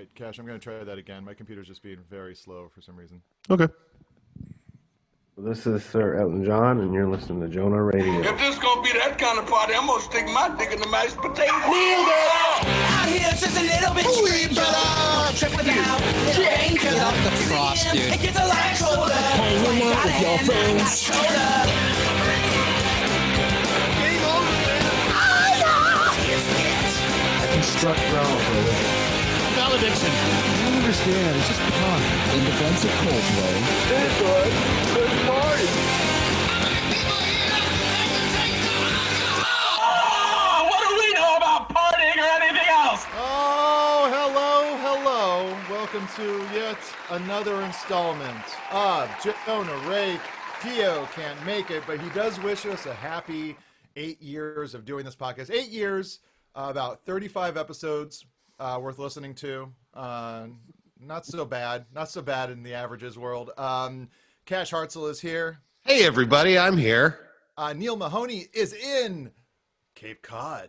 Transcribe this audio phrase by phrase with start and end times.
[0.00, 1.24] right, Cash, I'm going to try that again.
[1.24, 3.20] My computer's just being very slow for some reason.
[3.50, 3.68] Okay.
[5.36, 8.24] This is Sir Elton John, and you're listening to Jonah Raydio.
[8.24, 10.80] If this is gonna be that kind of party, I'm gonna stick my dick in
[10.80, 11.48] the mashed potato.
[11.48, 14.60] Out here, just a little bit stranger.
[15.40, 16.00] Trip without
[16.36, 16.82] danger.
[16.82, 18.12] Get off the cross, dude.
[18.12, 19.14] It gets a lot colder.
[19.14, 21.08] Hanging out with your friends.
[27.54, 28.89] Construct ground for a living.
[29.70, 30.10] Valediction.
[30.10, 31.36] I don't understand.
[31.36, 32.02] It's just fun.
[32.34, 34.70] In defense of Coldplay,
[39.32, 43.04] Oh, what do we know about partying or anything else?
[43.16, 45.56] Oh, hello, hello.
[45.70, 46.78] Welcome to yet
[47.10, 49.08] another installment of
[49.46, 50.18] Jonah Ray.
[50.64, 53.56] Dio can't make it, but he does wish us a happy
[53.94, 55.50] eight years of doing this podcast.
[55.54, 56.18] Eight years,
[56.56, 58.26] uh, about 35 episodes
[58.60, 59.72] uh, worth listening to.
[59.94, 60.46] Uh,
[61.00, 61.86] not so bad.
[61.92, 63.50] Not so bad in the averages world.
[63.56, 64.08] Um,
[64.46, 65.58] Cash Hartzell is here.
[65.80, 67.30] Hey, everybody, I'm here.
[67.56, 69.30] Uh, Neil Mahoney is in
[69.94, 70.68] Cape Cod.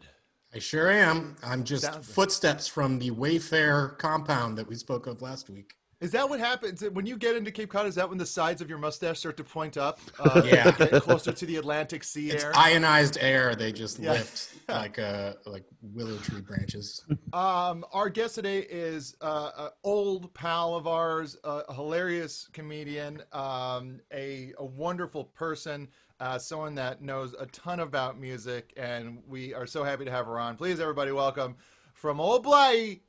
[0.53, 1.36] I sure am.
[1.44, 5.76] I'm just Sounds- footsteps from the Wayfair compound that we spoke of last week.
[6.02, 7.85] Is that what happens when you get into Cape Cod?
[7.85, 9.99] Is that when the sides of your mustache start to point up?
[10.19, 10.71] Uh, Yeah.
[10.71, 12.52] get closer to the Atlantic Sea It's air.
[12.55, 13.53] ionized air.
[13.53, 14.13] They just Yeah.
[14.13, 17.03] lift like uh like willow tree branches.
[17.33, 23.21] Um, our guest today is uh, an old pal of ours, uh, a hilarious comedian,
[23.31, 25.88] um, a, a wonderful person,
[26.19, 30.25] uh, someone that knows a ton about music, and we are so happy to have
[30.25, 30.55] her on.
[30.58, 31.55] Please, everybody, welcome
[31.93, 33.02] from Old Bly,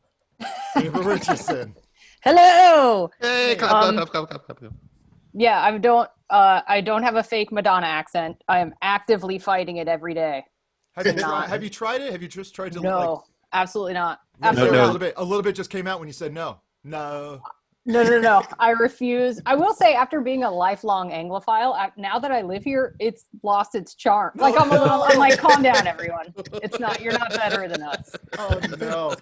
[0.76, 1.74] Ava Richardson.
[2.22, 3.10] Hello.
[3.20, 4.72] Hey, clap, Um, clap, clap, clap, clap, clap.
[5.34, 6.08] Yeah, I don't.
[6.30, 8.42] Uh, I don't have a fake Madonna accent.
[8.48, 10.44] I am actively fighting it every day.
[10.94, 12.12] Have you, tried, have you tried it?
[12.12, 14.20] Have you just tried to No, absolutely not.
[14.40, 14.50] like?
[14.50, 14.86] Absolutely a no.
[14.86, 15.14] little bit.
[15.16, 16.60] A little bit just came out when you said no.
[16.84, 17.42] No.
[17.84, 18.42] No, no, no.
[18.60, 19.40] I refuse.
[19.44, 23.24] I will say, after being a lifelong Anglophile, I- now that I live here, it's
[23.42, 24.32] lost its charm.
[24.36, 25.02] Like I'm a little.
[25.02, 26.32] I'm like, calm down, everyone.
[26.62, 27.00] It's not.
[27.00, 28.12] You're not better than us.
[28.38, 29.16] Oh no!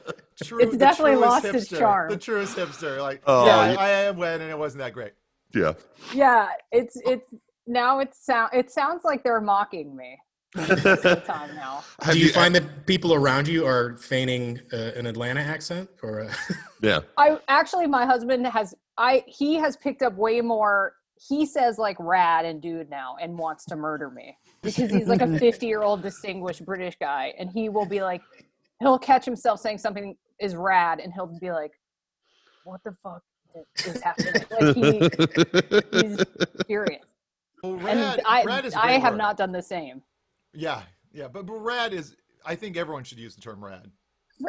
[0.44, 2.10] True, It's the definitely truest lost its hipster, charm.
[2.10, 4.92] The truest hipster, like Oh, yeah, you- I, I am wet, and it wasn't that
[4.92, 5.12] great.
[5.54, 5.72] Yeah.
[6.14, 7.28] Yeah, it's it's
[7.66, 7.98] now.
[8.00, 8.50] It sound.
[8.54, 10.18] It sounds like they're mocking me.
[10.56, 11.84] time now.
[12.02, 16.20] Have Do you, find that people around you are feigning uh, an Atlanta accent or
[16.20, 16.30] a
[16.82, 17.00] Yeah.
[17.16, 18.74] I actually, my husband has.
[18.98, 20.94] I he has picked up way more.
[21.28, 25.20] He says like rad and dude now and wants to murder me because he's like
[25.20, 28.22] a 50 year old distinguished British guy and he will be like,
[28.80, 31.72] he'll catch himself saying something is rad and he'll be like,
[32.64, 33.22] what the fuck
[33.84, 34.32] is happening?
[34.50, 36.24] Like he, he's
[36.66, 37.04] furious.
[37.62, 39.18] Well, And rad, I, rad I have word.
[39.18, 40.02] not done the same.
[40.54, 42.16] Yeah, yeah, but, but rad is.
[42.44, 43.90] I think everyone should use the term rad.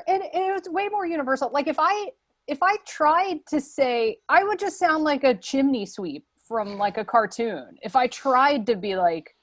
[0.08, 1.50] and, and it was way more universal.
[1.52, 2.10] Like if I
[2.48, 6.98] if I tried to say, I would just sound like a chimney sweep from like
[6.98, 7.78] a cartoon.
[7.82, 9.36] If I tried to be like,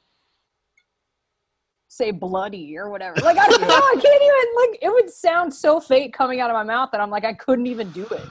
[1.88, 4.78] say bloody or whatever, like I don't know, I can't even like.
[4.82, 7.66] It would sound so fake coming out of my mouth that I'm like, I couldn't
[7.66, 8.22] even do it.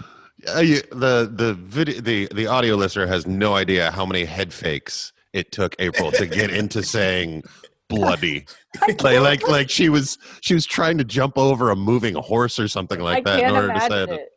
[0.56, 4.54] Uh, you, the the video the the audio listener has no idea how many head
[4.54, 7.44] fakes it took April to get into saying
[7.90, 8.46] bloody.
[9.02, 12.68] Like like like she was she was trying to jump over a moving horse or
[12.68, 14.10] something like I that in order to say it.
[14.10, 14.30] it.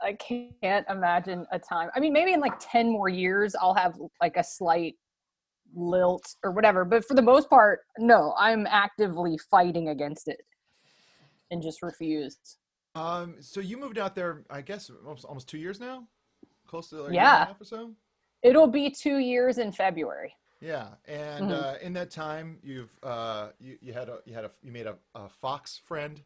[0.00, 1.90] I can't imagine a time.
[1.94, 4.96] I mean, maybe in like 10 more years, I'll have like a slight
[5.74, 6.84] lilt or whatever.
[6.84, 10.40] But for the most part, no, I'm actively fighting against it
[11.50, 12.58] and just refused.
[12.94, 16.06] Um, so you moved out there, I guess, almost, almost two years now,
[16.66, 17.34] close to like Yeah.
[17.40, 17.94] and a half or so.
[18.42, 20.34] It'll be two years in February.
[20.60, 21.50] Yeah, and Mhm.
[21.50, 24.86] uh, in that time, you've uh, you, you had a you had a you made
[24.86, 26.22] a, a fox friend.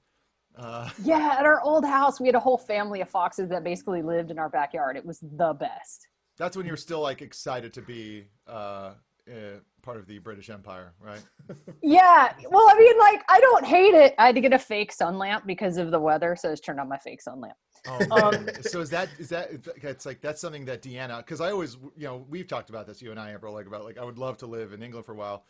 [0.56, 4.02] Uh, Yeah, at our old house, we had a whole family of foxes that basically
[4.02, 4.96] lived in our backyard.
[4.96, 6.06] It was the best.
[6.36, 8.94] that's when you were still like excited to be uh,
[9.30, 11.22] uh, part of the British Empire, right?
[11.82, 12.32] Yeah.
[12.50, 14.14] Well, I mean, like, I don't hate it.
[14.18, 16.64] I had to get a fake sun lamp because of the weather, so I just
[16.64, 17.54] turned on my fake sun lamp.
[17.86, 19.50] Oh, Um, so is that is that
[19.82, 23.00] it's like that's something that Deanna because I always you know we've talked about this
[23.00, 25.12] you and I Amber like about like I would love to live in England for
[25.12, 25.44] a while,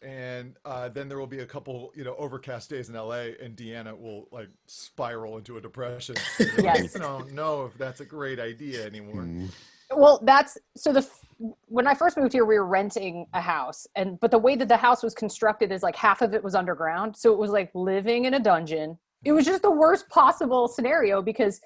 [0.00, 3.56] and uh, then there will be a couple you know overcast days in LA and
[3.56, 6.14] Deanna will like spiral into a depression.
[6.58, 6.96] Yes.
[6.96, 9.22] I don't know if that's a great idea anymore.
[9.22, 9.50] Mm.
[9.90, 11.23] well that's so the f-
[11.66, 14.68] when i first moved here we were renting a house and but the way that
[14.68, 17.70] the house was constructed is like half of it was underground so it was like
[17.74, 21.60] living in a dungeon it was just the worst possible scenario because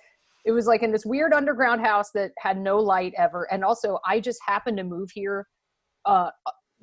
[0.44, 3.98] it was like in this weird underground house that had no light ever and also
[4.06, 5.46] i just happened to move here
[6.06, 6.30] uh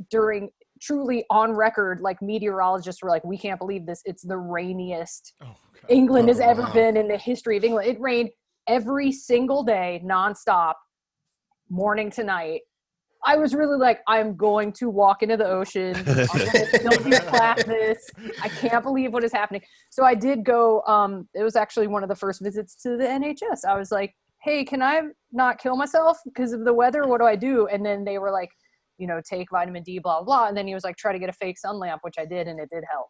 [0.10, 0.50] during
[0.82, 5.56] truly on record like meteorologists were like we can't believe this it's the rainiest Oh.
[5.90, 6.74] England has Oh, ever wow.
[6.74, 7.88] been in the history of England.
[7.88, 8.32] It rained
[8.68, 10.74] every single day, nonstop,
[11.70, 12.62] morning to night.
[13.26, 15.96] I was really like, I'm going to walk into the ocean.
[15.96, 18.10] I'm going to film these.
[18.42, 19.62] I can't believe what is happening.
[19.90, 20.82] So I did go.
[20.84, 23.66] Um, it was actually one of the first visits to the NHS.
[23.68, 24.14] I was like,
[24.44, 25.02] Hey, can I
[25.32, 27.08] not kill myself because of the weather?
[27.08, 27.68] What do I do?
[27.68, 28.50] And then they were like,
[29.00, 30.48] you know, take vitamin D, blah blah.
[30.48, 32.48] And then he was like, try to get a fake sun lamp, which I did,
[32.48, 33.08] and it did help.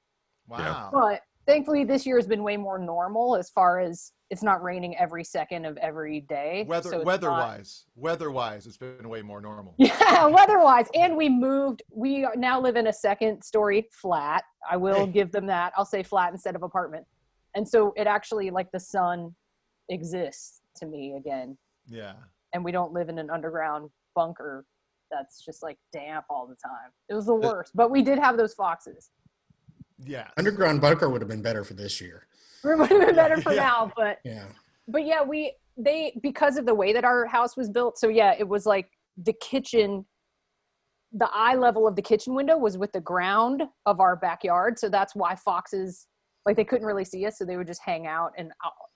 [0.47, 0.89] Wow.
[0.93, 4.97] But thankfully, this year has been way more normal as far as it's not raining
[4.97, 6.65] every second of every day.
[6.67, 9.75] Weather so it's weather not- wise, weather wise, it's been way more normal.
[9.79, 11.83] Yeah, weather-wise, and we moved.
[11.91, 14.43] We now live in a second-story flat.
[14.69, 15.11] I will Hey.
[15.11, 15.73] give them that.
[15.77, 17.05] I'll say flat instead of apartment.
[17.55, 19.35] And so it actually like the sun
[19.89, 21.57] exists to me again,
[21.87, 22.13] Yeah.
[22.53, 24.65] and we don't live in an underground bunker
[25.11, 26.91] that's just like damp all the time.
[27.09, 29.11] It was the worst, but we did have those foxes.
[29.99, 30.27] Yeah.
[30.37, 32.27] Underground bunker would have been better for this year.
[32.73, 33.61] It would have been better for Yeah.
[33.61, 34.45] now, but Yeah.
[34.87, 37.97] but yeah, we they because of the way that our house was built.
[37.97, 40.05] So yeah, it was like the kitchen.
[41.17, 44.89] The eye level of the kitchen window was with the ground of our backyard, so
[44.89, 46.07] that's why foxes
[46.45, 48.51] like they couldn't really see us, so they would just hang out and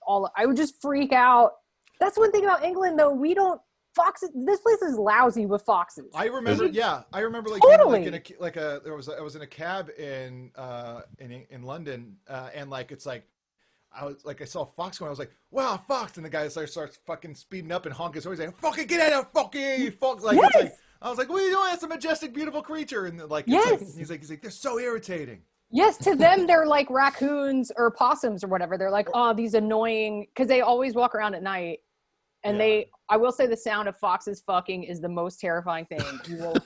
[0.06, 0.30] all.
[0.36, 1.52] I would just freak out.
[1.98, 3.10] That's one thing about England, though.
[3.12, 3.60] We don't
[3.94, 4.30] foxes.
[4.34, 6.10] This place is lousy with foxes.
[6.14, 8.00] I remember, yeah, I remember like Totally.
[8.00, 10.50] being, like in a like a there was a, I was in a cab in
[10.56, 13.24] uh in in London uh, and like it's like
[13.92, 16.24] I was like I saw a fox going I was like wow a fox and
[16.24, 19.24] the guy starts starts fucking speeding up and honking so he's like fucking get out
[19.24, 20.76] of fucking fox like it's like Yes.
[21.02, 23.54] I was like what are you doing that's a majestic beautiful creature and like it's
[23.70, 23.96] like, Yes.
[23.96, 25.42] he's like he's like they're so irritating
[25.72, 28.76] Yes, to them they're like raccoons or possums or whatever.
[28.76, 31.78] They're like, oh, these annoying because they always walk around at night.
[32.42, 32.62] And Yeah.
[32.64, 36.38] they I will say the sound of foxes fucking is the most terrifying thing you
[36.38, 36.56] will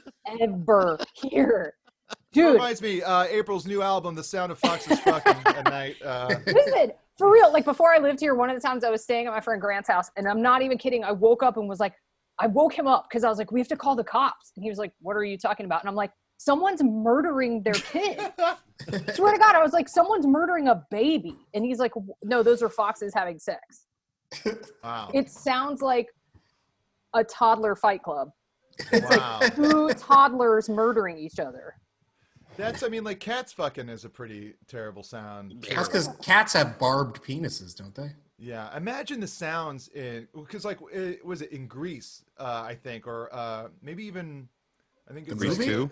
[0.41, 1.75] ever hear.
[2.32, 6.37] Dude, reminds me uh April's new album The Sound of Foxes Fucking at Night uh
[6.47, 9.26] listen, for real, like before I lived here, one of the times I was staying
[9.26, 11.81] at my friend Grant's house, and I'm not even kidding, I woke up and was
[11.81, 11.94] like,
[12.38, 14.52] I woke him up because I was like, we have to call the cops.
[14.56, 15.82] And he was like, What are you talking about?
[15.82, 18.19] And I'm like, someone's murdering their kid.
[19.14, 21.37] Swear to God, I was like, someone's murdering a baby.
[21.55, 23.87] And he's like, no, those are foxes having sex.
[24.82, 26.08] wow It sounds like
[27.14, 28.31] a toddler fight club.
[28.93, 31.76] it's wow Two toddlers murdering each other.
[32.56, 36.79] That's I mean like cats fucking is a pretty terrible sound That's because cats have
[36.79, 38.11] barbed penises, don't they?
[38.39, 43.06] Yeah, imagine the sounds in because like it, was it in Greece, uh, I think,
[43.06, 44.49] or uh, maybe even
[45.09, 45.91] I think it's Grease like, two.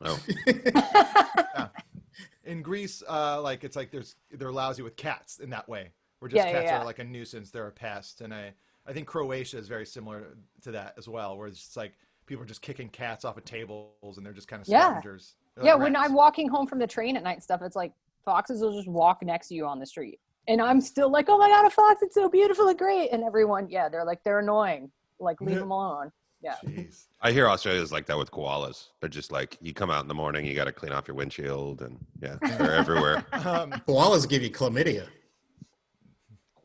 [0.00, 0.18] Oh,
[2.44, 5.90] in Greece, uh, like it's like there's they're lousy with cats in that way,
[6.20, 6.78] where just Yeah, yeah, cats yeah.
[6.80, 8.54] are like a nuisance, they're a pest, and I
[8.86, 11.94] I think Croatia is very similar to that as well, where it's just like
[12.26, 15.02] people are just kicking cats off of tables and they're just kind of Yeah.
[15.02, 15.34] scavengers.
[15.56, 15.96] They're yeah, like when.
[15.96, 17.92] I'm walking home from the train at night and stuff, it's like
[18.24, 20.18] foxes will just walk next to you on the street.
[20.48, 23.10] And I'm still like, oh my God, a fox, it's so beautiful and great.
[23.12, 24.90] And everyone, yeah, they're like, they're annoying.
[25.20, 25.60] Like, leave Yeah.
[25.60, 26.10] them alone.
[26.42, 26.56] Yeah.
[26.66, 27.06] Jeez.
[27.20, 28.88] I hear Australia's like that with koalas.
[28.98, 31.14] They're just like you come out in the morning, you got to clean off your
[31.14, 33.24] windshield, and yeah, they're everywhere.
[33.32, 35.06] Um, Koalas give you chlamydia.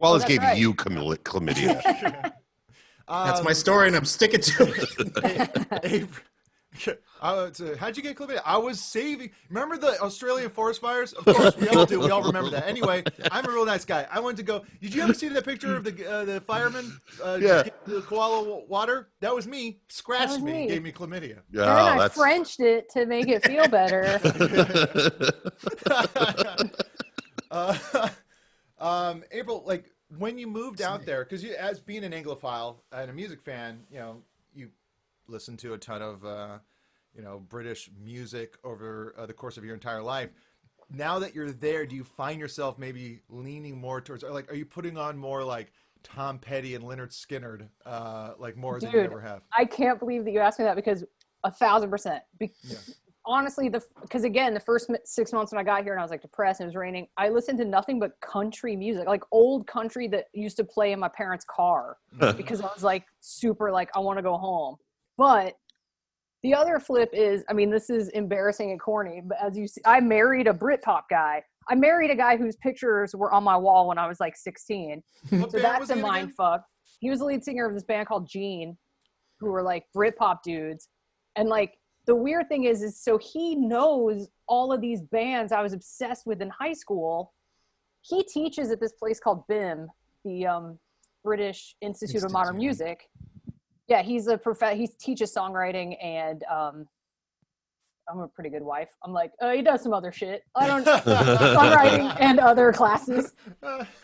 [0.02, 0.58] Koalas that's gave right.
[0.58, 1.18] you chlamydia.
[1.20, 2.32] chlamydia.
[3.10, 4.64] That's um, my story, and I'm sticking to
[5.24, 5.80] it.
[5.86, 6.10] April,
[7.22, 8.42] uh, so how'd you get chlamydia?
[8.46, 9.32] I was saving.
[9.50, 11.14] Remember the Australian forest fires?
[11.14, 12.00] Of course, we all do.
[12.00, 12.68] We all remember that.
[12.68, 14.08] Anyway, I'm a real nice guy.
[14.12, 14.64] I wanted to go.
[14.82, 17.00] Did you ever see that picture of the uh, the fireman?
[17.24, 17.64] Uh, Yeah.
[17.86, 19.10] The koala water.
[19.22, 19.80] That was me.
[19.90, 20.52] Scratched was me.
[20.52, 20.68] me.
[20.68, 21.40] Gave me chlamydia.
[21.52, 24.20] And then Oh, I that's Frenched it to make it feel better.
[27.52, 28.10] uh,
[28.80, 29.86] um, April, like
[30.18, 33.82] when you moved out there, because you, as being an Anglophile and a music fan,
[33.92, 34.22] you know,
[35.28, 36.58] you listen to a ton of, uh,
[37.16, 40.30] you know, British music over uh, the course of your entire life.
[40.90, 44.56] Now that you're there, do you find yourself maybe leaning more towards, or like, are
[44.56, 49.00] you putting on more like Tom Petty and Lynyrd Skynyrd, uh, like more than you
[49.02, 49.42] ever have?
[49.58, 51.04] I can't believe that you asked me that because
[51.44, 52.24] a thousand percent.
[52.40, 52.78] Be- Yeah.
[53.30, 56.12] Honestly, the because again, the first six months when I got here and I was
[56.12, 59.68] like depressed and it was raining, I listened to nothing but country music, like old
[59.68, 61.98] country that used to play in my parents' car
[62.38, 64.78] because I was like super like I want to go home.
[65.18, 65.56] But
[66.44, 69.82] the other flip is, I mean, this is embarrassing and corny, but as you see,
[69.86, 71.44] I married a Britpop guy.
[71.70, 75.04] I married a guy whose pictures were on my wall when I was like 16.
[75.30, 76.36] What So that's a mind again?
[76.38, 76.64] fuck.
[77.00, 78.78] He was the lead singer of this band called Gene,
[79.40, 80.88] who were like Britpop dudes.
[81.36, 81.74] And like
[82.06, 86.26] the weird thing is, is so he knows all of these bands I was obsessed
[86.26, 87.34] with in high school.
[88.02, 89.88] He teaches at this place called BIMM,
[90.24, 90.80] the um,
[91.24, 93.10] British Institute of Modern Music.
[93.88, 94.60] Yeah, he's a prof.
[94.74, 96.88] He teaches songwriting and um,
[98.10, 98.90] I'm a pretty good wife.
[99.04, 100.44] I'm like, uh, he does some other shit.
[100.56, 103.34] I don't songwriting and other classes.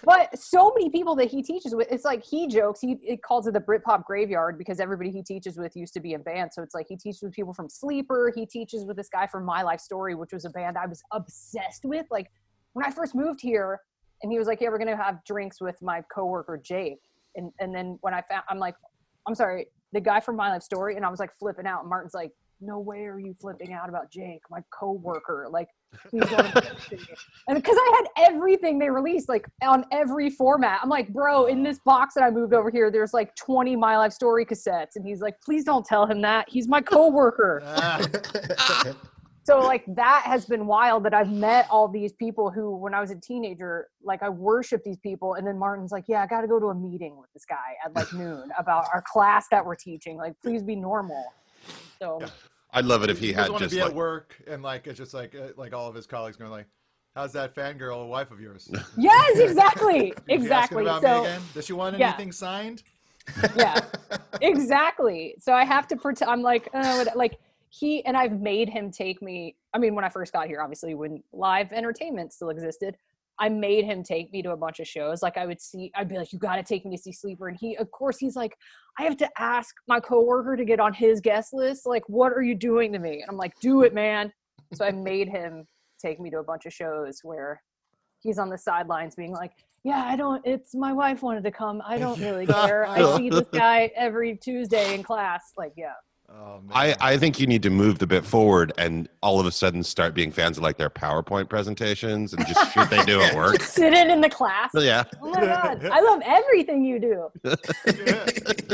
[0.04, 2.82] But so many people that he teaches with, it's like he jokes.
[2.82, 6.14] He it calls it the Britpop graveyard because everybody he teaches with used to be
[6.14, 6.56] in bands.
[6.56, 8.34] So it's like he teaches with people from Sleeper.
[8.36, 11.02] He teaches with this guy from My Life Story, which was a band I was
[11.12, 12.06] obsessed with.
[12.12, 12.30] Like
[12.74, 13.80] when I first moved here,
[14.22, 17.00] and he was like, "Yeah, we're gonna have drinks with my coworker Jake."
[17.36, 18.76] And and then when I found, I'm like,
[19.28, 21.82] "I'm sorry, the guy from My Life Story," and I was like flipping out.
[21.82, 25.70] And Martin's like, "No way are you flipping out about Jake, my coworker?" Like,
[26.10, 26.40] please don't
[27.48, 31.64] and because I had everything they released, like on every format, I'm like, "Bro, in
[31.64, 35.06] this box that I moved over here, there's like 20 My Life Story cassettes," and
[35.06, 36.50] he's like, "Please don't tell him that.
[36.50, 37.62] He's my coworker."
[39.46, 43.02] So like that has been wild that I've met all these people who when I
[43.02, 46.42] was a teenager like I worship these people and then Martin's like yeah I got
[46.42, 49.66] to go to a meeting with this guy at like noon about our class that
[49.66, 51.26] we're teaching like please be normal
[52.00, 52.22] so
[52.74, 54.64] I'd love it if he he had just to just be like at work and
[54.64, 56.66] like it's just like uh, like all of his colleagues going like,
[57.16, 61.22] "How's that fangirl wife of yours?" yes exactly Is he asking exactly about me so
[61.22, 61.42] again?
[61.54, 62.10] Does she want yeah.
[62.10, 62.84] anything signed?
[63.56, 63.80] yeah
[64.42, 67.40] exactly so i have to pretend i'm like uh, what- like
[67.74, 70.94] he and i've made him take me i mean when i first got here obviously
[70.94, 72.96] when live entertainment still existed
[73.40, 75.24] i made him take me to a bunch of shows.
[75.24, 77.48] Like i would see i'd be like you got to take me to see sleeper
[77.48, 78.56] and he of course he's like
[79.00, 81.86] i have to ask my coworker to get on his guest list.
[81.86, 83.22] Like what are you doing to me?
[83.22, 84.32] And i'm like do it man.
[84.74, 85.66] So i made him
[86.00, 87.62] take me to a bunch of shows where
[88.20, 89.52] he's on the sidelines being like
[89.84, 91.82] yeah i don't it's my wife wanted to come.
[91.84, 92.86] I don't really care.
[92.86, 95.54] I see this guy every tuesday in class.
[95.58, 95.94] Like yeah
[96.36, 96.62] Oh.
[96.72, 99.84] I, I think you need to move the bit forward and all of a sudden
[99.84, 103.62] start being fans of like their PowerPoint presentations and just shit they do at work.
[103.62, 105.04] sit in in the class Yeah.
[105.22, 107.30] oh my god i love everything you do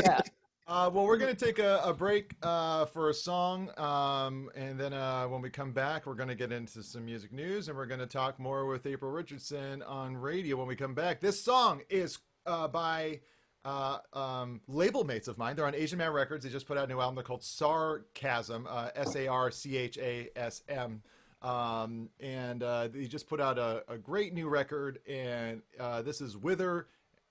[0.04, 0.20] yeah
[0.66, 3.68] Uh, well, we're going to take a, a break uh, for a song.
[3.76, 7.32] Um, and then uh, when we come back, we're going to get into some music
[7.32, 10.94] news and we're going to talk more with April Richardson on radio when we come
[10.94, 11.18] back.
[11.20, 13.18] This song is uh, by
[13.64, 15.56] uh, um, label mates of mine.
[15.56, 16.44] They're on Asian Man Records.
[16.44, 17.14] They just put out a new album.
[17.16, 21.02] They're called Sarchasm, uh, S A R C H A S M.
[21.42, 24.98] Um, and uh, they just put out a, a great new record.
[25.08, 26.86] And uh, this is Wither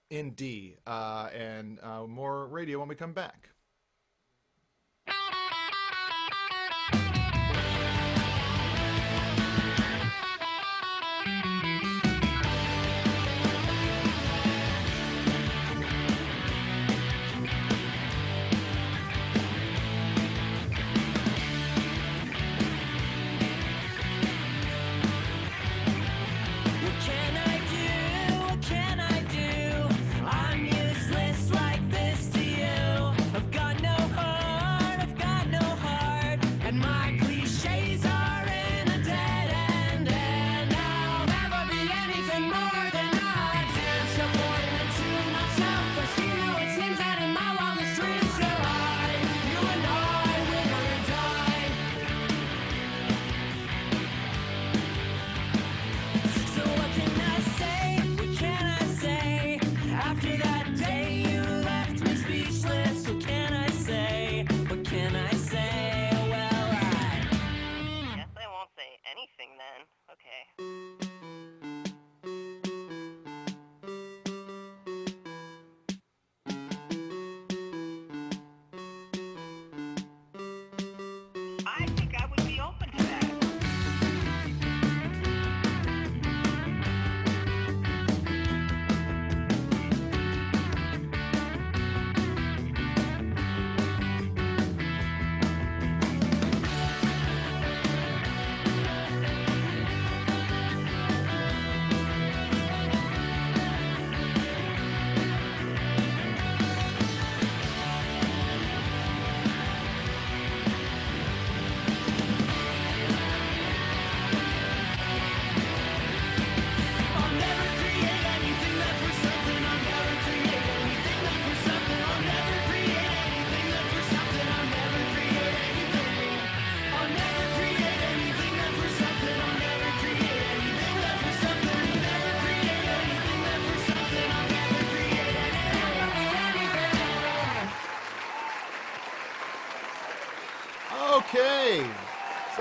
[0.10, 0.78] in D.
[0.86, 3.50] Uh, and uh, more radio when we come back.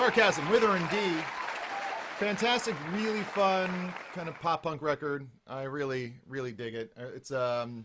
[0.09, 0.97] Sarchasm, Wither and D.
[2.17, 5.29] Fantastic, really fun kind of pop punk record.
[5.47, 6.95] I really, really dig it.
[6.99, 7.85] Uh, It's um,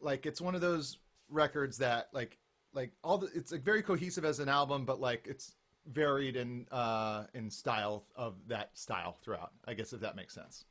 [0.00, 0.96] like it's one of those
[1.28, 2.38] records that like,
[2.72, 5.56] like all the it's like very cohesive as an album, but like it's
[5.92, 9.52] varied in uh, in style of that style throughout.
[9.68, 10.64] I guess if that makes sense.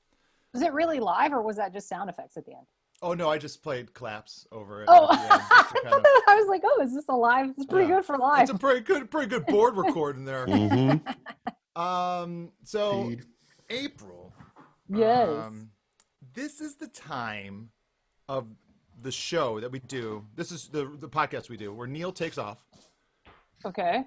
[0.53, 2.65] Was it really live or was that just sound effects at the end?
[3.01, 4.89] Oh no, I just played claps over it.
[4.91, 7.15] Oh, at the end just to kind of- I was like, oh, is this a
[7.15, 7.51] live?
[7.57, 7.95] It's pretty Yeah.
[7.97, 8.41] good for live.
[8.41, 10.45] It's a pretty good, pretty good board recording there.
[10.47, 11.15] Mhm.
[11.75, 13.23] Um, so Feed.
[13.69, 14.33] April.
[14.89, 15.29] Yes.
[15.29, 15.69] Um,
[16.33, 17.69] this is the time
[18.27, 18.47] of
[19.01, 20.25] the show that we do.
[20.35, 22.65] This is the the podcast we do where Neil takes off.
[23.65, 24.03] okay.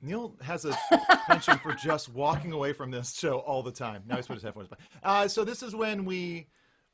[0.00, 0.76] Neil has a
[1.26, 4.02] penchant for just walking away from this show all the time.
[4.06, 4.80] Now he's put his headphones back.
[5.02, 6.46] Uh, so this is when we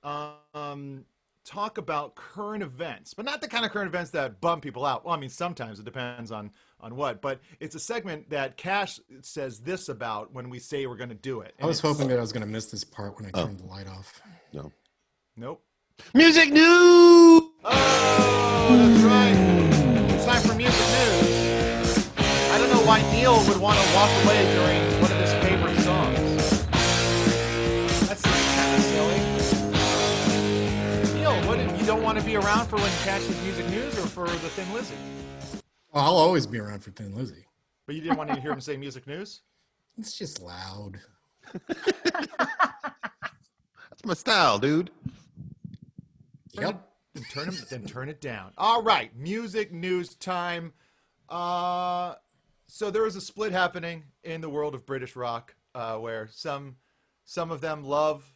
[0.02, 1.04] um,
[1.45, 5.04] talk about current events, but not the kind of current events that bum people out.
[5.04, 6.50] Well, I mean, sometimes it depends on
[6.83, 10.97] on what, but it's a segment that Cash says this about when we say we're
[10.97, 11.54] going to do it.
[11.61, 13.45] I was hoping that I was going to miss this part when I Oh.
[13.45, 14.21] turned the light off.
[14.54, 14.73] No.
[15.37, 15.62] Nope.
[16.14, 17.42] Music news.
[17.64, 19.35] Oh, that's right.
[20.14, 22.09] It's time for music news.
[22.50, 24.89] I don't know why Neil would want to walk away during
[32.23, 34.49] did, you don't want to be around for when Cash's music news or for the
[34.50, 34.95] Thin Lizzy?
[35.93, 37.47] Well, I'll always be around for Thin Lizzy.
[37.87, 39.41] But you didn't want to hear him say music news?
[39.99, 41.00] It's just loud.
[41.69, 41.95] That's
[44.05, 44.91] my style, dude.
[46.53, 46.89] Yep.
[47.15, 47.55] Then turn him.
[47.69, 48.53] Then turn it down.
[48.57, 50.73] All right, music news time.
[51.29, 52.15] Uh,
[52.67, 56.77] so there is a split happening in the world of British rock, uh, where some
[57.25, 58.33] some of them love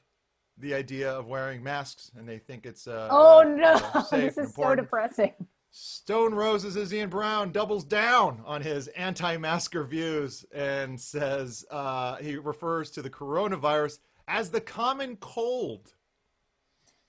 [0.58, 4.38] the idea of wearing masks and they think it's uh, Oh uh, no, uh, this
[4.38, 5.32] is so depressing.
[5.70, 12.92] Stone Roses' Ian Brown doubles down on his anti-masker views and says uh, he refers
[12.92, 15.94] to the coronavirus as the common cold.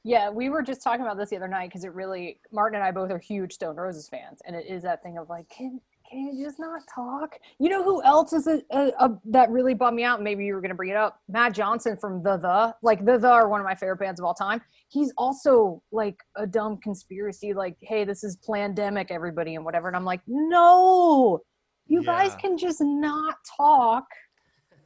[0.03, 2.87] Yeah, we were just talking about this the other night because it really Martin and
[2.87, 5.79] I both are huge Stone Roses fans, and it is that thing of like, can
[6.09, 7.37] can you just not talk?
[7.59, 10.21] You know who else is a, a, a that really bummed me out?
[10.21, 11.19] Maybe you were going to bring it up.
[11.27, 14.25] Matt Johnson from The The, like The The are one of my favorite bands of
[14.25, 14.61] all time.
[14.89, 19.87] He's also like a dumb conspiracy, like, hey, this is pandemic, everybody, and whatever.
[19.87, 21.41] And I'm like, no,
[21.87, 24.05] you guys can just not talk.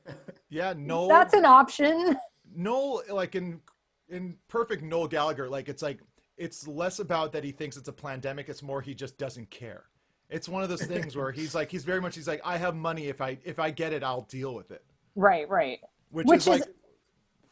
[0.52, 1.08] Yeah, no.
[1.08, 2.18] That's an option.
[2.56, 3.62] No, like in
[4.10, 6.00] in perfect Noel Gallagher, like it's like
[6.38, 8.50] it's less about that he thinks it's a pandemic.
[8.50, 9.89] It's more he just doesn't care.
[10.30, 12.76] It's one of those things where he's like he's very much he's like I have
[12.76, 14.84] money if I if I get it I'll deal with it.
[15.16, 15.80] Right, right.
[16.12, 16.64] Which, Which is, is- like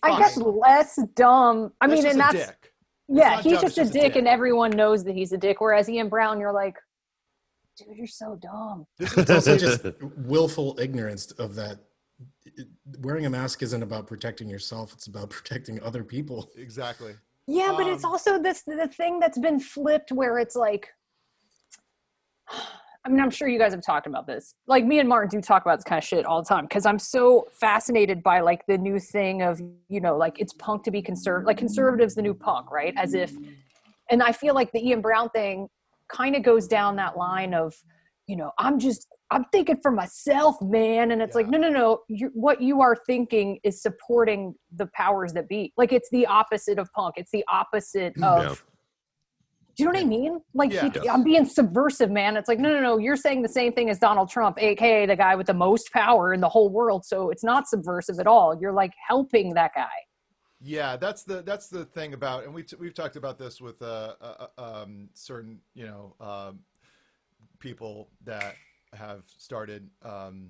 [0.03, 1.73] I guess less dumb.
[1.81, 2.73] I That's mean, just and a that's dick.
[3.07, 4.15] yeah, he's dumb, just it's a just a dick, dick.
[4.17, 5.59] and everyone knows that he's a dick.
[5.59, 6.75] Whereas Ian Brown, you're like,
[7.77, 8.85] dude, you're so dumb.
[8.99, 9.85] This is It's also just
[10.17, 11.79] willful ignorance of that.
[12.99, 16.47] Wearing a mask isn't about protecting yourself; it's about protecting other people.
[16.55, 17.15] exactly.
[17.47, 20.89] Yeah, but it's Um, also this the thing that's been flipped where it's like
[23.05, 24.53] I mean, I'm sure you guys have talked about this.
[24.67, 26.85] Like me and Martin do talk about this kind of shit all the time because
[26.85, 30.91] I'm so fascinated by like the new thing of, you know, like it's punk to
[30.91, 31.47] be conservative.
[31.47, 32.93] Like conservatives the new punk, right?
[32.97, 33.31] As if
[34.09, 35.69] and I feel like the Ian Brown thing
[36.09, 37.73] kind of goes down that line of,
[38.27, 41.11] you know, I'm just I'm thinking for myself, man.
[41.11, 41.99] And it's like, no, no, no.
[42.09, 45.73] You, what you are thinking is supporting the powers that be.
[45.77, 47.15] Like it's the opposite of punk.
[47.17, 48.43] It's the opposite of.
[48.43, 48.55] Yeah.
[49.77, 50.41] Do you know what I mean?
[50.55, 52.35] Like he, I'm being subversive, man.
[52.35, 52.97] It's like, no, no, no.
[52.97, 56.33] You're saying the same thing as Donald Trump, aka the guy with the most power
[56.33, 57.05] in the whole world.
[57.05, 58.57] So it's not subversive at all.
[58.59, 59.85] You're like helping that guy.
[60.59, 63.79] Yeah, that's the that's the thing about, and we t- we've talked about this with
[63.83, 66.59] uh, uh, uh, um, certain you know um,
[67.59, 68.55] people that
[68.95, 70.49] have started um,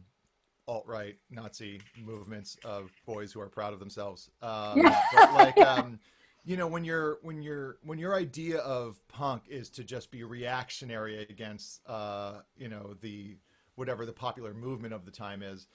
[0.70, 4.30] alt right Nazi movements of boys who are proud of themselves.
[4.42, 5.02] Um, Yeah.
[5.14, 6.00] But like, um,
[6.48, 10.24] you know, when you're when you're when your idea of punk is to just be
[10.24, 13.36] reactionary against uh, you know the
[13.76, 15.68] whatever the popular movement of the time is.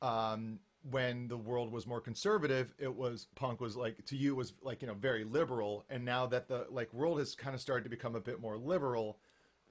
[0.00, 4.54] Um, when the world was more conservative, it was punk was like to you was
[4.62, 7.82] like you know very liberal, and now that the like world has kind of started
[7.82, 9.18] to become a bit more liberal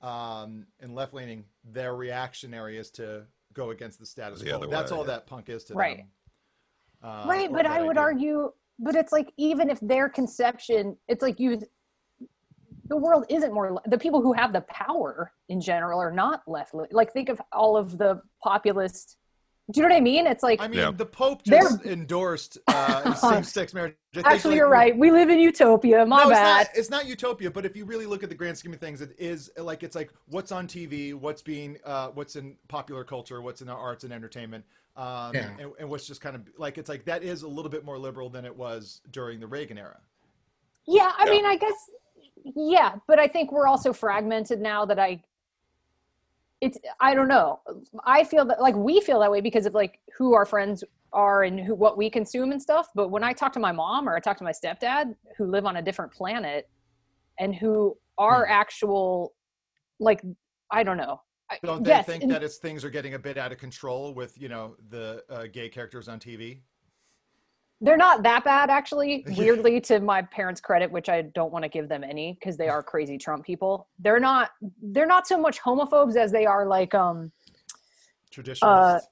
[0.01, 4.55] um, and left leaning, their reactionary is to go against the status The quo.
[4.57, 5.13] other That's way, all yeah.
[5.13, 5.97] that punk is to Right.
[5.99, 6.07] them.
[7.01, 8.01] Uh, right but i would idea.
[8.01, 11.59] argue but it's like even if their conception it's like you
[12.85, 16.73] the world isn't more the people who have the power in general are not left
[16.91, 19.17] like think of all of the populist
[19.71, 20.91] do you know what i mean it's like I mean, Yeah.
[20.91, 23.95] the Pope They're- just endorsed uh, same-sex marriage.
[24.15, 27.05] Actually like, you're right we live in utopia my no, bad It's not, it's not
[27.07, 29.83] utopia, but if you really look at the grand scheme of things, it is like
[29.83, 33.73] it's like what's on TV, what's being, uh, what's in popular culture, what's in the
[33.73, 34.65] arts and entertainment,
[34.99, 35.49] um, Yeah.
[35.59, 37.97] and, and what's just kind of like it's like that is a little bit more
[37.97, 39.97] liberal than it was during the Reagan era.
[40.85, 41.31] Yeah, I Yeah.
[41.31, 41.89] mean, I guess,
[42.55, 45.21] yeah, but I think we're also fragmented now that I,
[46.61, 47.61] it's I don't know.
[48.05, 50.83] I feel that like we feel that way because of like who our friends
[51.13, 52.89] are and who what we consume and stuff.
[52.93, 55.65] But when I talk to my mom or I talk to my stepdad who live
[55.65, 56.69] on a different planet
[57.39, 58.51] and who are Hmm.
[58.51, 59.33] actual
[59.99, 60.21] like
[60.71, 61.21] I don't know.
[61.63, 64.39] Don't they yes, think that it's things are getting a bit out of control with
[64.39, 66.61] you know the uh, gay characters on TV?
[67.81, 69.25] they're not that bad actually.
[69.37, 72.67] Weirdly, to my parents' credit, which I don't want to give them any because they
[72.67, 73.87] are crazy Trump people.
[73.99, 74.51] They're not.
[74.81, 77.31] They're not so much homophobes as they are like um
[78.31, 79.07] Traditionalists.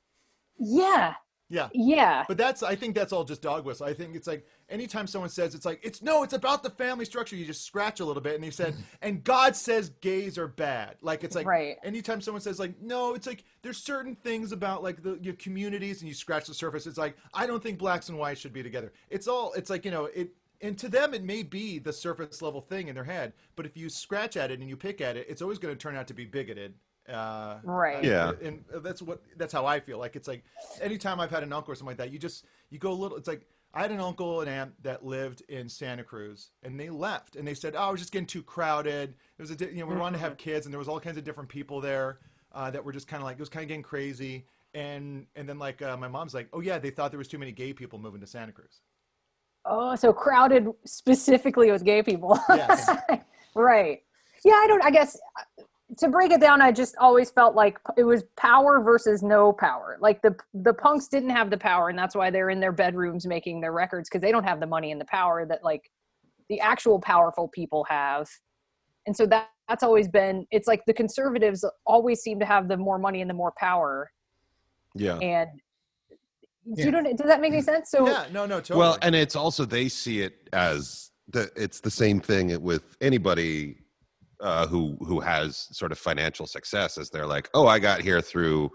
[0.60, 1.14] yeah
[1.50, 1.70] yeah.
[1.74, 3.86] yeah But that's I think that's all just dog whistle.
[3.86, 7.06] I think it's like anytime someone says it's like it's no, it's about the family
[7.06, 10.48] structure, you just scratch a little bit and they said and God says gays are
[10.48, 10.96] bad.
[11.02, 11.78] Like it's like Right.
[11.84, 16.02] anytime someone says like no, it's like there's certain things about like the your communities
[16.02, 16.86] and you scratch the surface.
[16.88, 18.92] It's like I don't think blacks and whites should be together.
[19.10, 20.32] It's all it's like, you know, it
[20.62, 23.78] and to them it may be the surface level thing in their head, but if
[23.78, 26.08] you scratch at it and you pick at it, it's always going to turn out
[26.08, 26.74] to be bigoted.
[27.08, 28.04] Uh, Right.
[28.04, 28.34] Yeah.
[28.42, 29.98] and that's what that's how I feel.
[29.98, 30.44] Like it's like
[30.82, 33.18] anytime I've had an uncle or something like that, you just you go a little.
[33.18, 36.90] It's like I had an uncle and aunt that lived in Santa Cruz, and they
[36.90, 39.16] left, and they said, "Oh, it was just getting too crowded.
[39.38, 41.00] It was a di- you know we wanted to have kids, and there was all
[41.00, 42.20] kinds of different people there
[42.54, 45.48] uh, that were just kind of like it was kind of getting crazy." And and
[45.48, 47.72] then like uh, my mom's like, "Oh yeah, they thought there was too many gay
[47.74, 48.82] people moving to Santa Cruz."
[49.66, 52.40] Oh, so crowded specifically with gay people.
[52.50, 52.90] Yes.
[53.56, 54.02] right.
[54.46, 55.18] Yeah, I don't I guess
[55.60, 55.64] uh,
[55.96, 59.98] to break it down, I just always felt like it was power versus no power.
[60.02, 63.26] Like the the punks didn't have the power and that's why they're in their bedrooms
[63.26, 65.90] making their records because they don't have the money and the power that like
[66.50, 68.28] the actual powerful people have.
[69.06, 72.78] And so that that's always been it's like the conservatives always seem to have the
[72.78, 74.12] more money and the more power
[74.94, 75.18] Yeah.
[75.20, 75.50] and
[76.66, 76.86] Yeah.
[76.86, 77.90] you don't does that make any sense?
[77.92, 78.80] So Yeah, no, no, totally.
[78.80, 83.87] Well, and it's also they see it as the it's the same thing with anybody
[84.40, 88.22] uh, who who has sort of financial success as they're like, oh, I got here
[88.22, 88.72] through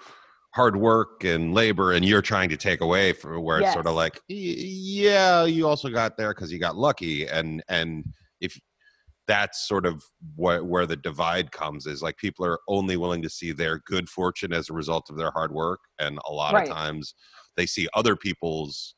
[0.55, 3.95] hard work and labor, and you're trying to take away from where it's sort of
[3.95, 8.05] like, yeah, you also got there because you got lucky, and and
[8.41, 8.59] if
[9.29, 10.03] that's sort of
[10.35, 14.09] where, where the divide comes is like people are only willing to see their good
[14.09, 16.69] fortune as a result of their hard work and a lot Right.
[16.69, 17.15] of times
[17.57, 18.97] they see other people's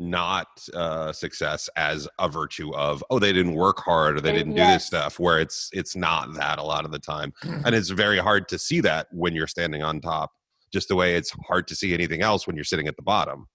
[0.00, 4.54] not uh, success as a virtue of oh they didn't work hard or they didn't
[4.54, 7.90] do this stuff where it's it's not that a lot of the time and it's
[7.90, 10.32] very hard to see that when you're standing on top
[10.72, 13.46] just the way it's hard to see anything else when you're sitting at the bottom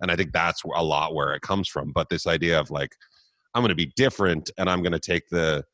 [0.00, 2.92] and i think that's a lot where it comes from but this idea of like
[3.54, 5.64] i'm going to be different and i'm going to take the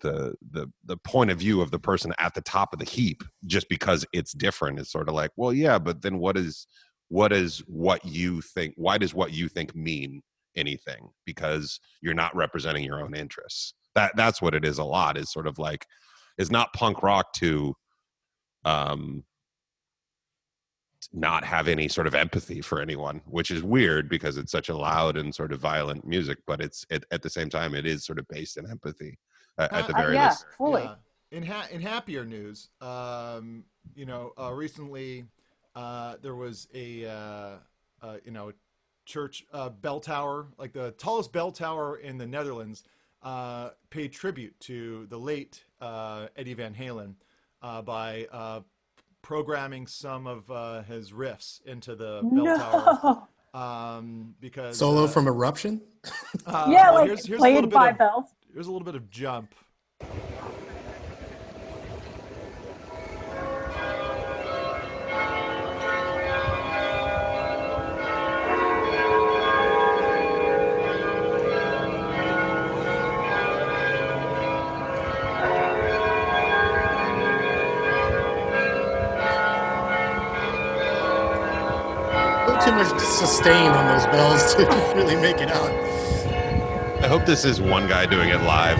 [0.00, 3.24] the the the point of view of the person at the top of the heap
[3.46, 6.68] just because it's different it's sort of like well yeah but then what is
[7.08, 10.22] what is what you think why does what you think mean
[10.56, 15.16] anything because you're not representing your own interests that that's what it is a lot
[15.16, 15.86] is sort of like
[16.38, 17.74] is not punk rock to
[18.64, 19.24] um
[21.12, 24.76] not have any sort of empathy for anyone which is weird because it's such a
[24.76, 28.04] loud and sort of violent music but it's it, at the same time it is
[28.04, 29.16] sort of based in empathy
[29.58, 30.82] uh, at the Uh, very yeah, least fully.
[30.82, 30.94] Yeah.
[31.30, 35.26] In ha- in happier news, um, you know, uh, recently
[35.78, 37.50] uh, there was a uh,
[38.02, 38.52] uh, you know
[39.04, 42.82] church uh, bell tower, like the tallest bell tower in the Netherlands,
[43.22, 47.14] uh, paid tribute to the late uh, Eddie Van Halen
[47.62, 48.60] uh, by uh,
[49.22, 53.28] programming some of uh, his riffs into the bell tower.
[53.54, 55.80] Um, because Solo uh, from Eruption.
[56.46, 58.24] uh, yeah, well, like here's, here's played bit by of, bells.
[58.52, 59.54] Here's a little bit of jump.
[83.18, 84.62] Sustain on those bells to
[84.96, 85.70] really make it out.
[87.02, 88.78] i hope this is one guy doing it live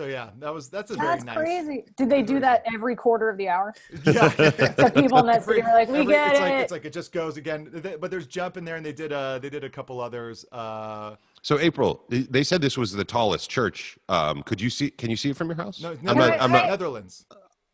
[0.00, 1.36] So yeah, that was that's a very That's nice.
[1.36, 1.84] crazy.
[1.96, 3.74] Did they do that every quarter of the hour?
[4.04, 4.28] Yeah.
[4.78, 6.42] The people in that city are like, we get it's it.
[6.42, 7.82] Like, it's like it just goes again.
[8.00, 10.44] But there's jump in there, and they did uh they did a couple others.
[10.52, 11.16] Uh,
[11.48, 13.98] So April, they- they said this was the tallest church.
[14.10, 14.90] Um, could you see?
[14.90, 15.80] Can you see it from your house?
[15.80, 16.32] no, I'm no, not.
[16.32, 16.66] I- I'm not.
[16.66, 17.24] Netherlands.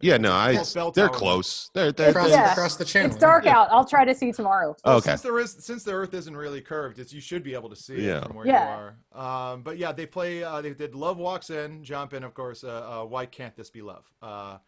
[0.01, 0.63] Yeah, no, I.
[0.75, 1.17] Bell They're tower.
[1.17, 1.71] close.
[1.75, 1.91] They're.
[1.91, 2.53] they're, Across, they're Yeah.
[2.53, 3.11] across the channel.
[3.11, 3.67] it's dark out.
[3.73, 4.77] I'll try to see tomorrow.
[4.85, 5.11] Well, okay.
[5.11, 7.75] Since there is since the Earth isn't really curved, it's you should be able to
[7.75, 8.19] see Yeah.
[8.19, 8.77] it from where Yeah.
[8.77, 9.51] you are.
[9.53, 10.45] Um, but yeah, they play.
[10.45, 12.63] Uh, they did "Love Walks In," "Jump In," of course.
[12.63, 12.69] Uh,
[13.03, 14.59] uh, "Why Can't This Be Love?" Uh,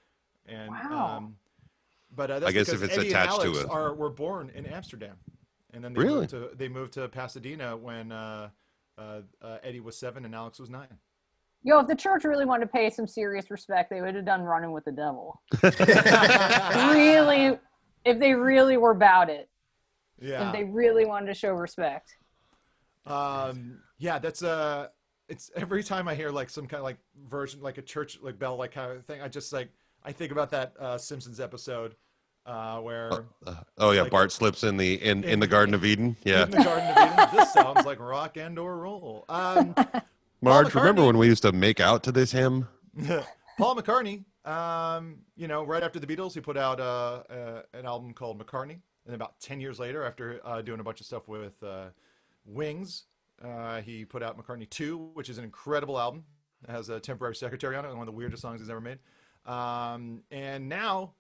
[0.47, 1.17] and Wow.
[1.19, 1.37] um,
[2.11, 3.71] but uh, that's I guess if it's Eddie attached and to Alex it.
[3.71, 5.15] are were born in Amsterdam,
[5.73, 6.19] and then they Really?
[6.23, 8.11] moved to they moved to Pasadena when
[8.99, 10.89] uh, uh, Eddie was seven and Alex was nine.
[11.63, 14.43] Yo, if the church really wanted to pay some serious respect, they would have done
[14.43, 15.41] Running with the Devil.
[15.63, 17.59] really,
[18.05, 19.49] if they really were about it,
[20.21, 20.49] Yeah.
[20.49, 22.17] if they really wanted to show respect.
[23.05, 24.89] Um, yeah, that's uh
[25.29, 28.39] it's every time I hear like some kind of like version, like a church, like
[28.39, 29.21] bell, like kind of thing.
[29.21, 29.69] I just like
[30.05, 31.97] I think about that uh, Simpsons episode
[32.47, 35.75] uh, where Uh, oh yeah, Like- Bart slips in the in, in In- the Garden
[35.75, 36.17] of Eden.
[36.25, 37.29] Yeah, in the Garden of Eden.
[37.37, 39.25] This sounds like rock and or roll.
[39.29, 39.75] Um,
[40.43, 42.69] Marge, remember when we used to make out to this hymn?
[43.59, 47.87] Paul McCartney, um, you know, right after the Beatles, he put out uh, uh, an
[47.87, 51.27] album called McCartney, and about ten years later, after uh, doing a bunch of stuff
[51.27, 51.87] with uh,
[52.45, 53.05] Wings,
[53.43, 56.25] uh, he put out McCartney Two, which is an incredible album.
[56.69, 58.99] It has a temporary secretary on it, one of the weirdest songs he's ever made.
[59.47, 61.13] Um, and now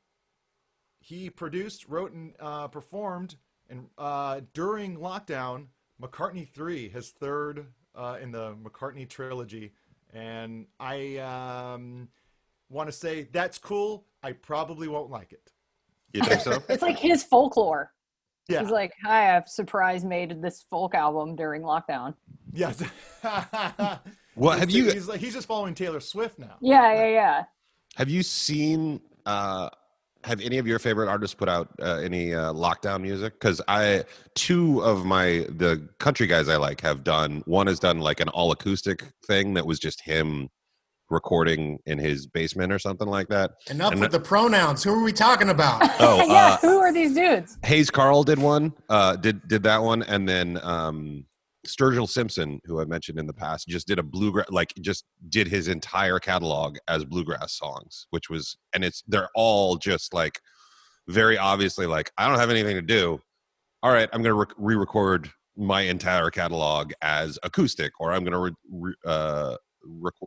[1.06, 3.36] he produced, wrote, and uh, performed,
[3.70, 5.66] and uh, during lockdown,
[6.02, 9.72] McCartney Three, his third uh, in the McCartney trilogy,
[10.12, 12.08] and I um,
[12.68, 14.04] want to say that's cool.
[14.24, 15.52] I probably won't like it.
[16.12, 16.60] You think so?
[16.68, 17.92] It's like his folklore.
[18.48, 18.62] Yeah.
[18.62, 22.14] He's like, hi, I've surprise made this folk album during lockdown.
[22.52, 22.82] Yes.
[24.36, 26.56] What have you He's like he's just following Taylor Swift now.
[26.60, 27.44] Yeah, yeah, yeah.
[27.94, 29.00] have you seen?
[29.24, 29.70] Uh,
[30.26, 33.34] have any of your favorite artists put out uh, any uh, lockdown music?
[33.34, 37.42] Because I two of my the country guys I like have done.
[37.46, 40.48] One has done like an all acoustic thing that was just him
[41.08, 43.52] recording in his basement or something like that.
[43.70, 44.82] Enough And with the pronouns.
[44.82, 45.82] Who are we talking about?
[46.00, 47.58] Oh, yeah, uh, who are these dudes?
[47.64, 51.24] Hayes Carll did one, uh, did did that one, and then um,
[51.68, 55.48] Sturgill Simpson, who I mentioned in the past, just did a bluegrass, like just did
[55.48, 60.40] his entire catalog as bluegrass songs, which was, and it's they're all just like
[61.08, 63.20] very obviously like I don't have anything to do.
[63.82, 68.54] All right, I'm gonna re- re-record my entire catalog as acoustic, or I'm gonna re-
[68.70, 69.56] re- uh,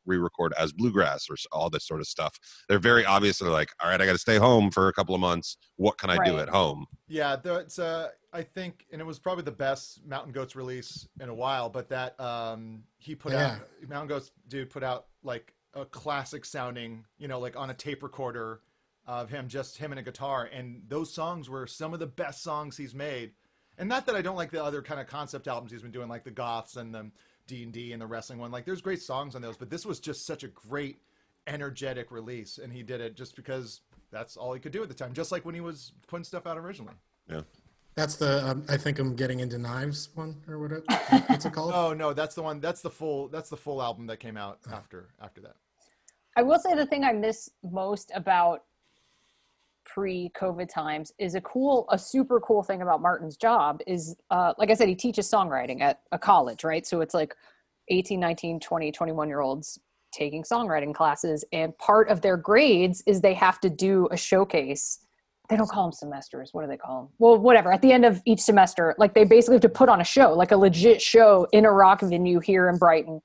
[0.05, 2.39] re-record as bluegrass, or all this sort of stuff.
[2.67, 5.21] They're very obviously like, all right, I got to stay home for a couple of
[5.21, 5.57] months.
[5.77, 6.85] What can I do at home?
[7.07, 11.29] Yeah, that's uh, I think, and it was probably the best Mountain Goats release in
[11.29, 11.69] a while.
[11.69, 17.05] But that um, he put out Mountain Goats dude put out like a classic sounding,
[17.17, 18.61] you know, like on a tape recorder
[19.05, 22.43] of him, just him and a guitar, and those songs were some of the best
[22.43, 23.31] songs he's made.
[23.77, 26.09] And not that I don't like the other kind of concept albums he's been doing,
[26.09, 27.11] like the Goths and the
[27.49, 28.51] D and D and the wrestling one.
[28.51, 30.99] Like, there's great songs on those, but this was just such a great,
[31.47, 33.81] energetic release, and he did it just because
[34.11, 35.13] that's all he could do at the time.
[35.13, 36.93] Just like when he was putting stuff out originally.
[37.29, 37.41] Yeah.
[37.95, 40.83] That's the um, I think I'm getting into knives one or whatever.
[41.27, 41.73] What's it called?
[41.75, 42.61] Oh no, that's the one.
[42.61, 43.27] That's the full.
[43.27, 45.55] That's the full album that came out after after that.
[46.37, 48.63] I will say the thing I miss most about
[49.93, 54.69] pre-COVID times is a cool, a super cool thing about Martin's job is, uh, like
[54.69, 56.85] I said, he teaches songwriting at a college, right?
[56.85, 57.35] So it's like
[57.89, 59.79] 18, 19, 20, 21 year olds
[60.11, 61.43] taking songwriting classes.
[61.51, 64.99] And part of their grades is they have to do a showcase.
[65.49, 66.49] They don't call them semesters.
[66.51, 67.09] What do they call them?
[67.17, 67.71] Well, whatever.
[67.71, 70.33] At the end of each semester, like they basically have to put on a show,
[70.33, 73.21] like a legit show in a rock venue here in Brighton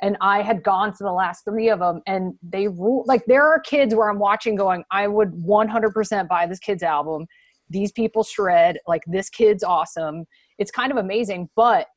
[0.00, 3.04] and I had gone to the last three of them, and they rule.
[3.06, 7.26] Like there are kids where I'm watching, going, I would 100% buy this kid's album.
[7.68, 8.78] These people shred.
[8.86, 10.24] Like this kid's awesome.
[10.58, 11.48] It's kind of amazing.
[11.56, 11.88] But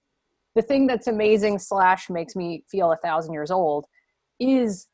[0.55, 3.85] the thing that's amazing slash makes me feel a thousand years old
[4.39, 4.87] is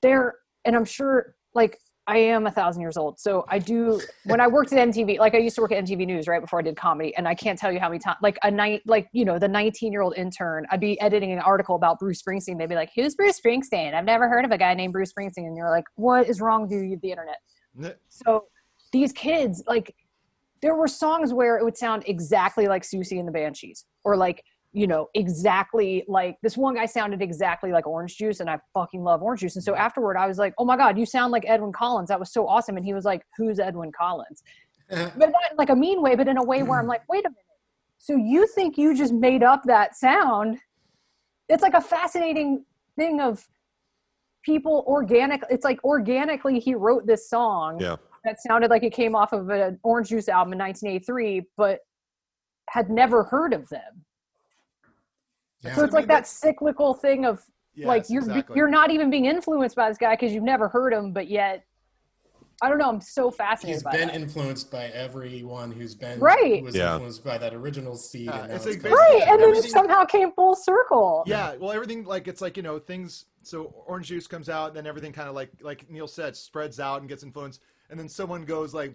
[0.00, 3.20] there, and I'm sure like I am a thousand years old.
[3.20, 6.04] So I do when I worked at MTV, like I used to work at MTV
[6.04, 8.38] News right before I did comedy, and I can't tell you how many times, like
[8.42, 11.76] a night, like you know, the 19 year old intern, I'd be editing an article
[11.76, 12.58] about Bruce Springsteen.
[12.58, 13.94] They'd be like, "Who's Bruce Springsteen?
[13.94, 16.62] I've never heard of a guy named Bruce Springsteen." And you're like, "What is wrong
[16.62, 16.98] with you?
[17.00, 17.36] The internet."
[18.08, 18.46] So
[18.92, 19.94] these kids, like,
[20.60, 24.42] there were songs where it would sound exactly like Siouxsie and the Banshees, or like,
[24.72, 29.02] you know, exactly like this one guy sounded exactly like Orange Juice, and I fucking
[29.02, 29.56] love Orange Juice.
[29.56, 32.08] And so afterward, I was like, "Oh my god, you sound like Edwyn Collins.
[32.08, 34.42] That was so awesome." And he was like, "Who's Edwyn Collins?"
[34.88, 37.24] but not in like a mean way, but in a way where I'm like, "Wait
[37.26, 37.36] a minute.
[37.98, 40.58] So you think you just made up that sound?"
[41.48, 42.64] It's like a fascinating
[42.96, 43.46] thing of
[44.42, 45.42] people organic.
[45.50, 47.96] It's like organically he wrote this song Yeah.
[48.24, 51.80] that sounded like it came off of an Orange Juice album in 1983, but
[52.70, 54.04] had never heard of them.
[55.62, 55.74] Yeah.
[55.74, 57.42] So it's I like that cyclical thing of
[57.76, 58.56] like you're exactly.
[58.56, 61.64] you're not even being influenced by this guy because you've never heard him, but yet
[62.60, 62.88] I don't know.
[62.88, 64.14] I'm so fascinated He's by been that.
[64.14, 66.58] influenced by everyone who's been Right.
[66.60, 66.92] Who was Yeah.
[66.92, 68.26] influenced by that original seed.
[68.26, 71.24] Yeah, and it's it's like come- right, and then it somehow came full circle.
[71.26, 73.24] Yeah, well, everything like it's like you know things.
[73.42, 77.00] So orange juice comes out, then everything kind of like like Neil said spreads out
[77.00, 78.94] and gets influenced, and then someone goes like,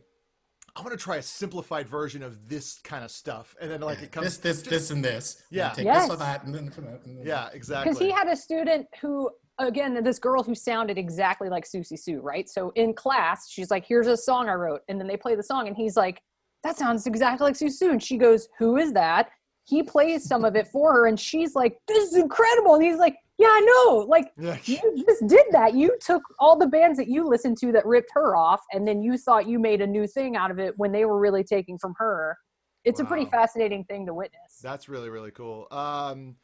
[0.78, 3.98] I want to try a simplified version of this kind of stuff, and then like
[3.98, 5.42] Yeah, it comes this, this, this, and this.
[5.50, 5.70] Yeah.
[5.70, 6.04] Take Yes.
[6.04, 7.04] this for that, and then for that.
[7.06, 7.92] And then yeah, exactly.
[7.92, 12.20] because he had a student who again this girl who sounded exactly like Siouxsie Sioux
[12.22, 15.34] right so in class she's like here's a song i wrote and then they play
[15.34, 16.22] the song and he's like
[16.64, 19.32] that sounds exactly like Siouxsie Sioux and she goes who is that
[19.64, 22.98] he plays some of it for her and she's like this is incredible and he's
[22.98, 27.08] like yeah i know like you just did that you took all the bands that
[27.08, 30.08] you listened to that ripped her off and then you thought you made a new
[30.08, 32.38] thing out of it when they were really taking from her
[32.84, 35.68] it's a pretty fascinating thing to witness That's really really cool.
[35.72, 36.36] Um,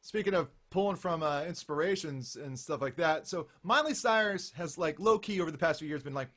[0.00, 4.98] speaking of pulling from uh, inspirations and stuff like that, so Miley Cyrus has like
[4.98, 6.28] low key over the past few years been like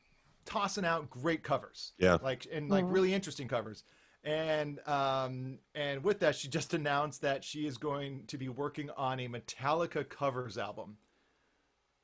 [0.45, 2.17] tossing out great covers, Yeah.
[2.21, 2.93] like and like Mhm.
[2.93, 3.83] really interesting covers.
[4.23, 8.89] And um, and with that, she just announced that she is going to be working
[8.91, 10.97] on a Metallica covers album.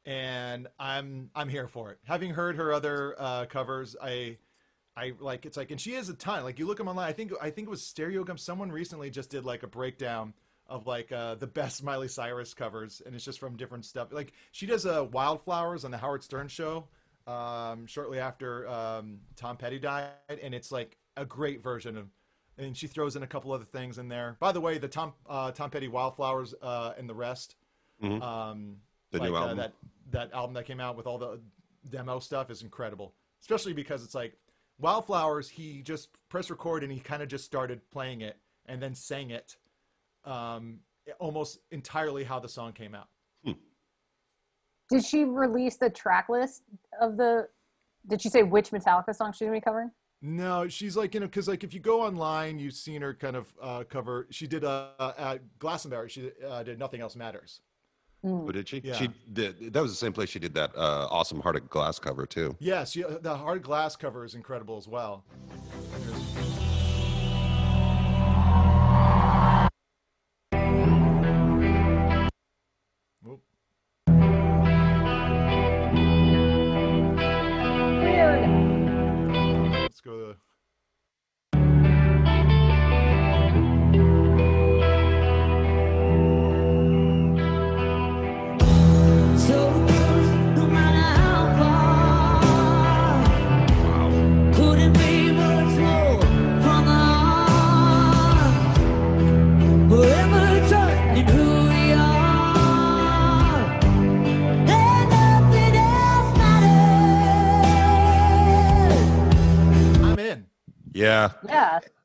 [0.06, 2.00] And I'm I'm here for it.
[2.06, 4.38] Having heard her other uh, covers, I
[4.96, 6.44] I like it's like, and she has a ton.
[6.44, 7.10] Like you look them online.
[7.10, 8.40] I think I think it was Stereo Stereogum.
[8.40, 10.34] Someone recently just did like a breakdown
[10.68, 14.14] of like uh, the best Miley Cyrus covers, and it's just from different stuff.
[14.14, 16.88] Like she does uh, Wildflowers on the Howard Stern show
[17.28, 22.08] um, shortly after um, Tom Petty died, and it's like a great version of.
[22.58, 24.38] And she throws in a couple other things in there.
[24.40, 27.56] By the way, the Tom uh, Tom Petty Wildflowers uh, and the rest.
[28.02, 28.22] Mhm.
[28.22, 28.78] Um,
[29.12, 29.74] The like, new uh, that
[30.12, 31.42] that album that came out with all the
[31.90, 33.14] demo stuff is incredible.
[33.42, 34.38] Especially because it's like
[34.80, 38.96] Wildflowers, he just pressed record and he kind of just started playing it and then
[38.96, 39.58] sang it
[40.24, 40.80] um,
[41.20, 43.08] almost entirely how the song came out.
[44.90, 46.62] Did she release the track list
[47.02, 47.48] of the?
[48.08, 49.90] Did she say which Metallica song she's gonna be covering?
[50.26, 53.36] No, she's like, you know, because like if you go online, you've seen her kind
[53.36, 54.26] of uh, cover.
[54.32, 57.62] She did uh, at Glastonbury, she uh, did Nothing Else Matters.
[58.24, 58.82] Oh, did she?
[58.84, 58.96] Yeah.
[58.96, 59.72] She did.
[59.72, 62.56] That was the same place she did that uh, awesome Heart of Glass cover too.
[62.60, 65.24] Yes, Yeah, the hard glass cover is incredible as well.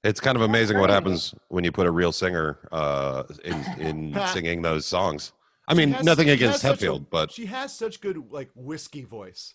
[0.03, 0.95] It's kind of amazing what great.
[0.95, 5.33] happens when you put a real singer uh, in in singing those songs.
[5.69, 9.03] I mean, has- nothing against has such a- but she has such good like whiskey
[9.03, 9.55] voice.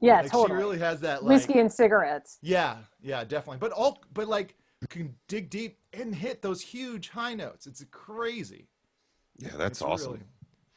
[0.00, 0.48] Yeah, like, totally.
[0.58, 2.38] She really has that like, Whiskey and cigarettes.
[2.42, 3.58] Yeah, yeah, definitely.
[3.58, 7.66] But all, but like, you can dig deep and hit those huge high notes.
[7.66, 8.68] It's crazy.
[9.38, 10.12] yeah, that's It's awesome.
[10.12, 10.22] really-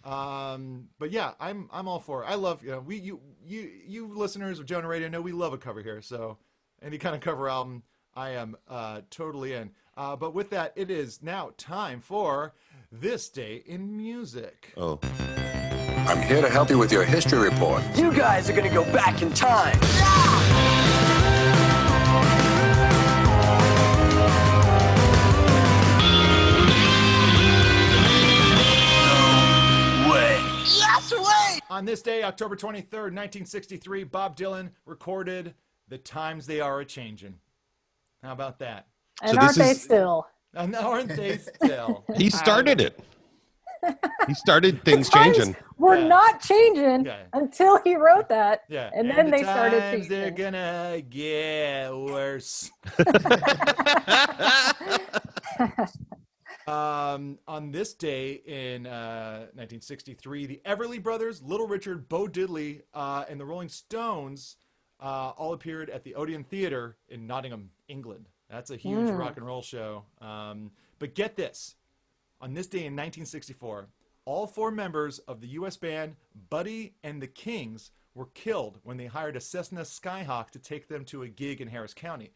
[0.06, 2.28] um, but yeah, I'm I'm all for it.
[2.28, 5.52] I love you know we you you you listeners of Jonah Raydio know we love
[5.52, 6.02] a cover here.
[6.02, 6.38] So
[6.82, 7.84] any kind of cover album,
[8.20, 9.72] I am uh, totally in.
[9.96, 12.54] Uh, but with that, it is now time for
[12.92, 14.74] this day in music.
[14.76, 15.00] Oh,
[16.06, 17.82] I'm here to help you with your history report.
[17.96, 19.80] You guys are gonna go back in time.
[30.12, 30.42] Way.
[30.66, 31.60] Yes, way.
[31.70, 35.54] On this day, October 23rd, 1963, Bob Dylan recorded
[35.88, 37.36] "The Times They Are a Changin'."
[38.24, 38.88] How about that?
[39.22, 40.28] And So aren't this they is- still?
[40.56, 42.04] And aren't they still?
[42.16, 43.00] he started it.
[44.28, 45.56] He started things Times changing.
[45.78, 46.08] Were Yeah.
[46.08, 47.24] not changing Yeah.
[47.32, 48.64] until he wrote that.
[48.68, 52.70] Yeah, And then the they started times They're gonna get worse.
[56.68, 63.24] um, on this day in uh, 1963, the Everly Brothers, Little Richard, Bo Diddley, uh,
[63.30, 64.58] and the Rolling Stones
[65.02, 68.28] uh, all appeared at the Odeon Theatre in Nottingham, England.
[68.50, 69.18] That's a huge Mm.
[69.18, 70.06] rock and roll show.
[70.22, 71.76] Um, but get this:
[72.42, 73.88] on this day in 1964,
[74.26, 75.78] all four members of the U.S.
[75.78, 76.16] band
[76.50, 81.06] Buddy and the Kings were killed when they hired a Cessna Skyhawk to take them
[81.06, 82.32] to a gig in Harris County.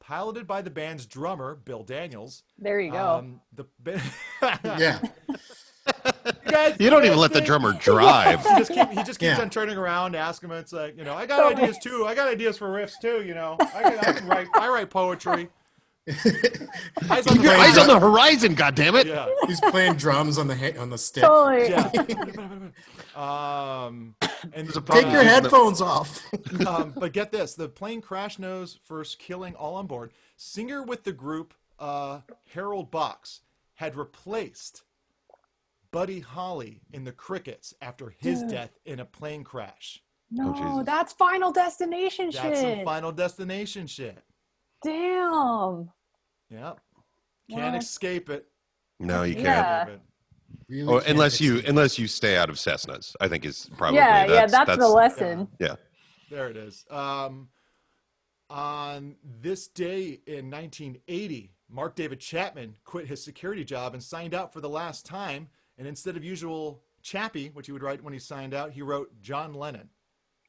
[0.00, 2.42] Piloted by the band's drummer, Bill Daniels.
[2.58, 3.08] There you go.
[3.18, 3.66] Um, the
[4.64, 5.00] Yeah.
[6.68, 8.44] You You don't even let the drummer drive.
[8.46, 9.40] He just, keep, he just keeps Yeah.
[9.40, 10.56] on turning around, asking him.
[10.56, 12.04] It's like, you know, I got So- ideas too.
[12.06, 13.22] I got ideas for riffs too.
[13.24, 14.48] You know, I, can- I can write.
[14.54, 15.48] I write poetry.
[16.08, 19.04] Eyes Keep your eyes on the horizon, goddammit.
[19.04, 19.28] Yeah.
[19.46, 21.22] He's playing drums on the ha- on the stick.
[21.22, 21.68] Totally.
[21.70, 21.88] Yeah.
[23.14, 24.14] um,
[24.52, 26.20] and There's a Take problem your using the- headphones off.
[26.66, 30.12] um, but get this: the plane crash knows first killing all on board.
[30.36, 32.20] Singer with the group, uh,
[32.52, 33.40] Harold Box,
[33.74, 34.82] had replaced
[35.92, 38.50] Buddy Holly in the Crickets after his Dude.
[38.50, 40.02] death in a plane crash.
[40.30, 40.86] No, Jesus.
[40.86, 42.84] that's Final Destination That's some shit.
[42.84, 44.18] Final Destination shit.
[44.82, 45.90] Damn.
[46.50, 46.80] Yep.
[47.50, 47.82] Can't What?
[47.82, 48.46] escape it.
[48.98, 49.44] No, you can't.
[49.46, 49.86] Yeah.
[50.68, 51.68] Really Oh, can't unless you escape.
[51.68, 54.88] unless you stay out of Cessnas, I think is probably yeah, yeah, that's, that's, the
[54.88, 55.48] lesson.
[55.60, 55.76] yeah.
[56.30, 56.86] There it is.
[56.90, 57.48] Um,
[58.48, 64.52] on this day in 1980, Mark David Chapman quit his security job and signed out
[64.52, 65.48] for the last time.
[65.78, 69.08] And instead of usual Chappie, which he would write when he signed out, he wrote
[69.20, 69.88] John Lennon.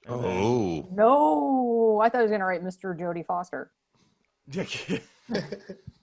[0.06, 2.98] And then- Oh, No, I thought he was gonna write Mr.
[2.98, 3.72] Jodie Foster.
[4.48, 5.02] that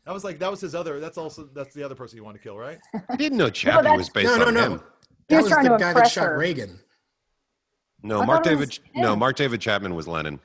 [0.06, 0.98] was like that was his other.
[1.00, 2.78] That's also that's the other person he wanted to kill, right?
[3.10, 4.60] I didn't know Chappie that's- was based No, no, on no.
[4.60, 4.72] him.
[5.28, 6.38] He That was was the guy that shot her.
[6.38, 6.80] Reagan.
[8.02, 8.78] No, I Mark thought it David.
[8.94, 9.14] No.
[9.14, 10.40] Mark David Chapman was Lennon.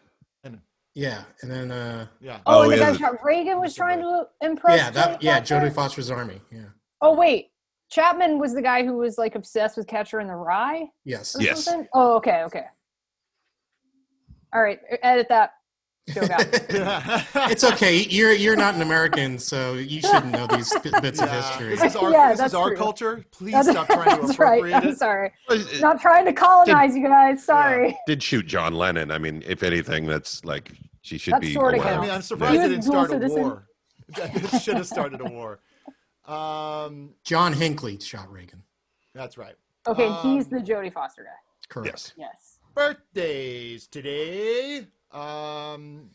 [0.98, 3.76] Yeah, and then uh, yeah, Oh, Oh, and the yeah, guy the- shot Reagan was
[3.76, 4.78] trying to impress.
[4.78, 5.56] yeah, that yeah, Foster?
[5.56, 6.40] Jodie Foster's army.
[6.50, 6.60] Yeah.
[7.02, 7.50] Oh wait,
[7.92, 10.88] Chapman was the guy who was like obsessed with Catcher in the Rye.
[11.04, 11.36] Yes.
[11.36, 11.64] or Yes.
[11.64, 11.88] something?
[11.94, 12.66] Oh, okay, okay.
[14.54, 15.52] All right, edit that.
[17.50, 17.98] It's okay.
[17.98, 21.70] You're you're not an American, so you shouldn't know these b- bits of history.
[21.76, 23.26] This is our Yeah, this that's is our culture.
[23.32, 24.60] Please That's, stop trying to that's right.
[24.60, 24.98] appropriate I'm it.
[25.00, 25.32] sorry.
[25.80, 27.44] Not trying to colonize you guys.
[27.44, 27.98] Sorry.
[28.06, 29.10] Did shoot John Lennon.
[29.10, 30.72] I mean, if anything, that's like
[31.02, 31.54] she should That be.
[31.54, 33.68] sorta I mean, I'm surprised was it didn't start a war.
[34.18, 35.60] it should have started a war.
[36.28, 38.64] Um, John Hinckley shot Reagan.
[39.14, 39.56] that's right.
[39.88, 41.30] Okay, he's Um, the Jodie Foster guy.
[41.70, 41.88] Correct.
[41.94, 42.14] Yes.
[42.18, 42.60] Yes.
[42.74, 44.88] birthdays today.
[45.12, 46.10] Um,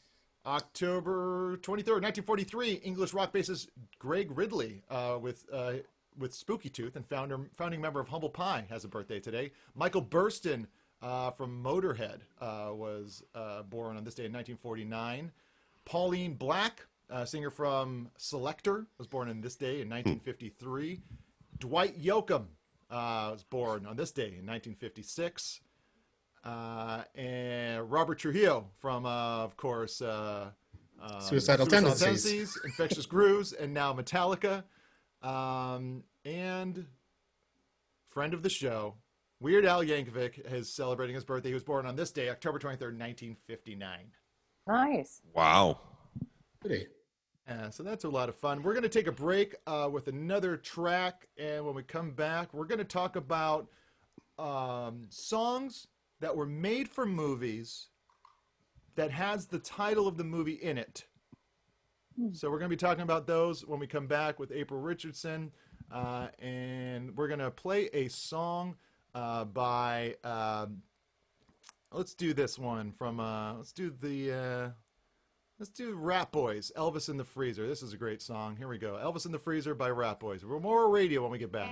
[0.46, 5.74] October 23rd, 1943, English rock bassist Greg Ridley uh, with uh,
[6.18, 9.52] with Spooky Tooth and founder founding member of Humble Pie has a birthday today.
[9.74, 10.66] Michael Burston
[11.02, 15.30] uh, from Motorhead uh, was uh, born on this day in 1949.
[15.84, 21.00] Pauline Black, uh, singer from Selecter, was born on this day in 1953.
[21.58, 22.46] Dwight Yoakam
[22.90, 25.60] uh, was born on this day in 1956
[26.44, 30.50] uh, and Robert Trujillo from, uh, of course, uh,
[31.00, 32.00] um, Suicidal Tendencies.
[32.00, 34.64] Tendencies, Infectious Grooves, and now Metallica,
[35.22, 36.86] um, and
[38.08, 38.94] friend of the show,
[39.40, 41.48] Weird Al Yankovic is celebrating his birthday.
[41.48, 43.98] He was born on this day, October 23rd, 1959.
[44.66, 45.22] Nice.
[45.34, 45.80] Wow.
[46.62, 46.86] Goody.
[47.50, 48.62] Uh, so that's a lot of fun.
[48.62, 52.54] We're going to take a break uh, with another track, and when we come back,
[52.54, 53.66] we're going to talk about
[54.38, 55.88] um, songs
[56.20, 57.88] that were made for movies
[58.94, 61.06] that has the title of the movie in it.
[62.32, 65.50] So we're going to be talking about those when we come back with April Richardson,
[65.90, 68.76] uh, and we're going to play a song
[69.14, 70.14] uh, by.
[70.22, 70.82] Um,
[71.90, 73.18] let's do this one from.
[73.18, 74.72] Uh, let's do the.
[75.60, 77.68] Let's do Ratboys, Elvis in the Freezer.
[77.68, 78.56] This is a great song.
[78.56, 78.94] Here we go.
[78.94, 80.42] Elvis in the Freezer by Ratboys.
[80.42, 81.70] We're more radio when we get back.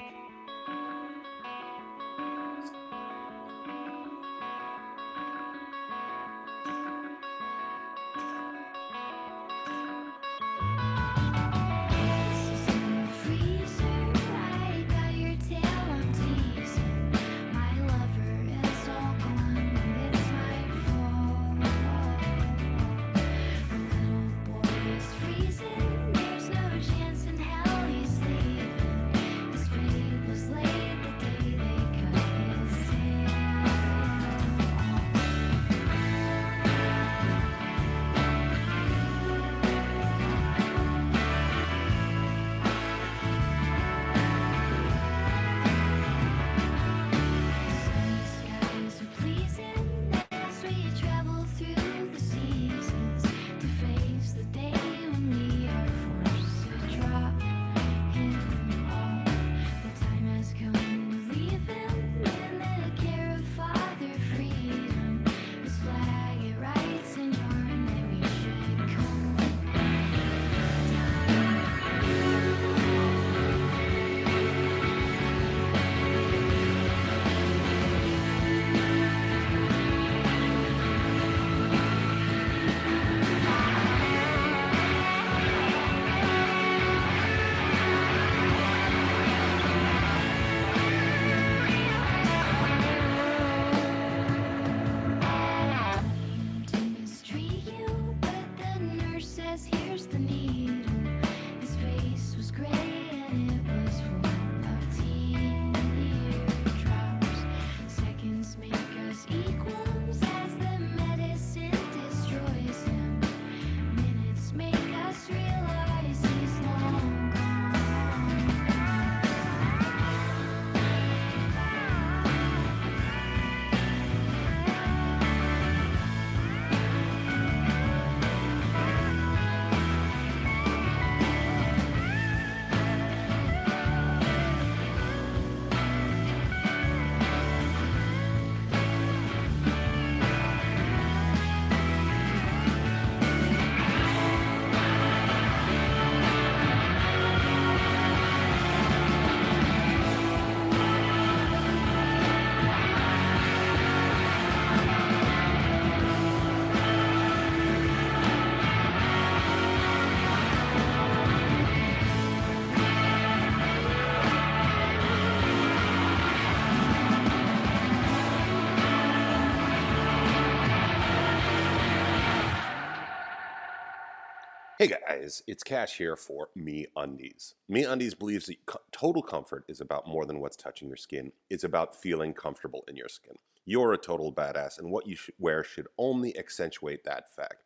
[175.21, 177.55] Guys, it's Cash here for Me Undies.
[177.71, 178.59] MeUndies believes that
[178.93, 181.33] total comfort is about more than what's touching your skin.
[181.51, 183.35] It's about feeling comfortable in your skin.
[183.64, 187.64] You're a total badass, and what you should wear should only accentuate that fact.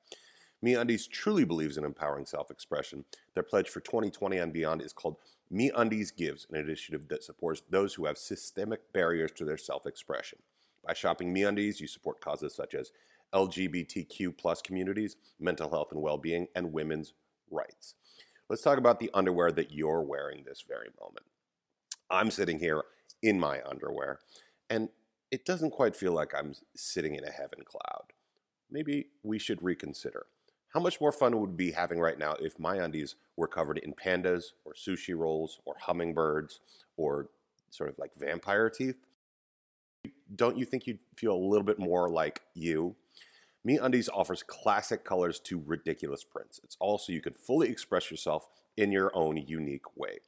[0.64, 3.04] MeUndies truly believes in empowering self-expression.
[3.34, 5.16] Their pledge for 2020 and beyond is called
[5.52, 10.38] MeUndies Gives, an initiative that supports those who have systemic barriers to their self-expression.
[10.86, 12.92] By shopping MeUndies, you support causes such as
[13.34, 17.14] LGBTQ plus communities, mental health and well-being, and women's
[17.52, 17.94] rights.
[18.48, 21.26] Let's talk about the underwear that you're wearing this very moment.
[22.10, 22.82] I'm sitting here
[23.22, 24.18] in my underwear,
[24.68, 24.88] and
[25.30, 28.12] it doesn't quite feel like I'm sitting in a heaven cloud.
[28.70, 30.26] Maybe we should reconsider.
[30.74, 33.92] How much more fun would be having right now if my undies were covered in
[33.92, 36.60] pandas or sushi rolls or hummingbirds
[36.96, 37.28] or
[37.70, 38.96] sort of like vampire teeth?
[40.34, 42.96] Don't you think you'd feel a little bit more like you?
[43.66, 46.60] MeUndies offers classic colors to ridiculous prints.
[46.64, 50.18] It's also you can fully express yourself in your own unique way.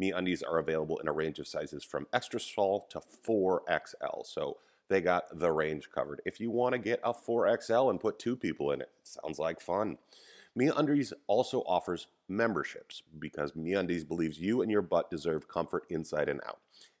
[0.00, 4.26] MeUndies are available in a range of sizes from extra small to 4XL.
[4.26, 6.20] So they got the range covered.
[6.26, 9.60] If you want to get a 4XL and put two people in it, sounds like
[9.60, 9.96] fun.
[10.58, 16.40] MeUndies also offers memberships because MeUndies believes you and your butt deserve comfort inside and
[16.46, 16.58] out.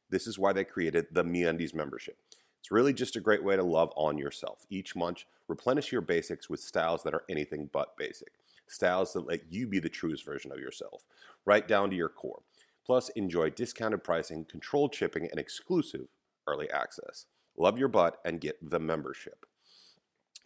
[0.08, 2.16] This is why they created the MeUndies membership.
[2.62, 4.66] It's really just a great way to love on yourself.
[4.70, 8.34] Each month, replenish your basics with styles that are anything but basic.
[8.68, 11.04] Styles that let you be the truest version of yourself,
[11.44, 12.42] right down to your core.
[12.86, 16.06] Plus, enjoy discounted pricing, controlled shipping, and exclusive
[16.46, 17.26] early access.
[17.56, 19.44] Love your butt and get the membership.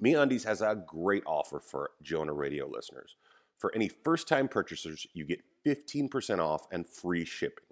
[0.02, 3.16] MeUndies has a great offer for Jonah Raydio listeners.
[3.58, 7.65] For any first-time purchasers, you get 15% off and free shipping.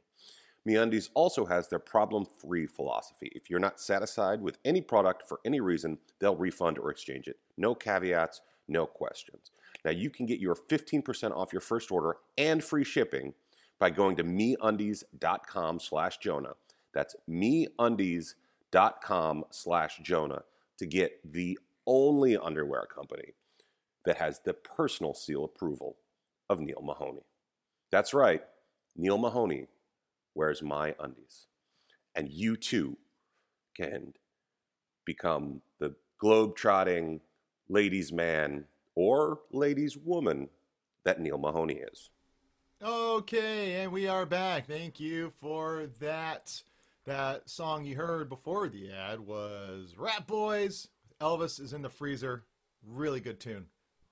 [0.67, 3.31] MeUndies also has their problem-free philosophy.
[3.35, 7.37] If you're not satisfied with any product for any reason, they'll refund or exchange it.
[7.57, 9.51] No caveats, no questions.
[9.85, 13.35] Now you can get your 15% off your first order and free shipping
[13.79, 16.55] by going to meundies.com slash Jonah.
[16.95, 18.35] That's meundies.com
[19.51, 20.43] slash Jonah
[20.79, 23.35] to get the only underwear company
[24.05, 25.97] that has the personal seal approval
[26.49, 27.27] of Neil Mahoney.
[27.91, 28.43] That's right,
[28.97, 29.67] Neil Mahoney
[30.35, 31.47] wears my undies.
[32.14, 32.97] And you too
[33.76, 34.14] can
[35.05, 37.20] become the globe-trotting
[37.68, 38.64] ladies' man
[38.95, 40.49] or ladies' woman
[41.05, 42.11] that Neil Mahoney is.
[42.82, 44.66] Okay, and we are back.
[44.66, 46.62] Thank you for that.
[47.07, 50.89] That song you heard before the ad was Ratboys.
[51.20, 52.45] Elvis is in the freezer.
[52.87, 53.66] Really good tune.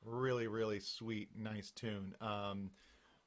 [0.04, 2.14] Really, really sweet, nice tune.
[2.20, 2.70] Um,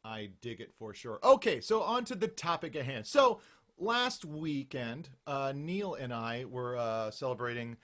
[0.06, 1.20] I dig it for sure.
[1.24, 3.08] Okay, so on to the topic at hand.
[3.08, 3.39] So
[3.78, 7.76] last weekend, uh, Neil and I were uh, celebrating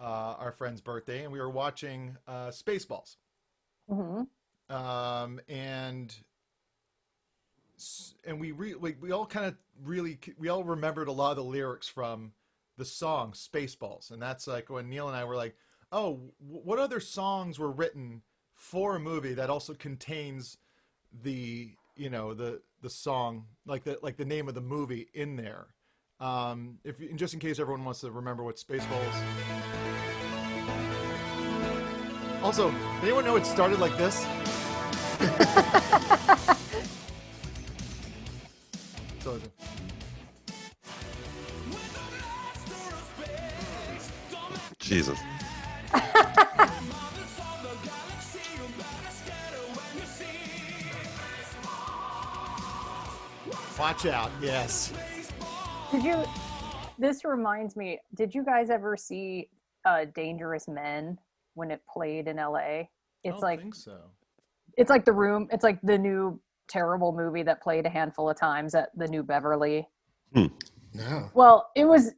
[0.00, 3.16] uh, our friend's birthday, and we were watching uh, Spaceballs.
[3.88, 4.74] Mm-hmm.
[4.74, 6.14] Um, and
[8.26, 11.36] and we re- we, we all kind of really we all remembered a lot of
[11.36, 12.32] the lyrics from
[12.78, 15.54] the song Spaceballs, and that's like when Neil and I were like,
[15.92, 18.22] oh, what other songs were written
[18.54, 20.58] for a movie that also contains
[21.22, 25.36] the you know the the song like the like the name of the movie in
[25.36, 25.66] there.
[26.20, 29.14] Um, if just in case everyone wants to remember what Spaceballs.
[32.42, 34.26] Also, anyone know it started like this?
[39.20, 39.38] so,
[44.78, 45.18] Jesus.
[53.80, 54.30] Watch out.
[54.42, 54.92] Yes.
[55.90, 56.22] Did you?
[56.98, 57.98] This reminds me.
[58.14, 59.48] Did you guys ever see
[59.86, 61.16] uh, Dangerous Men
[61.54, 62.60] when it played in L.A.?
[62.60, 62.88] I
[63.24, 63.96] It's don't like think so.
[64.76, 65.48] it's like the room.
[65.50, 69.22] It's like the new terrible movie that played a handful of times at the New
[69.22, 69.88] Beverly.
[70.34, 71.30] No.
[71.32, 72.12] Well, it was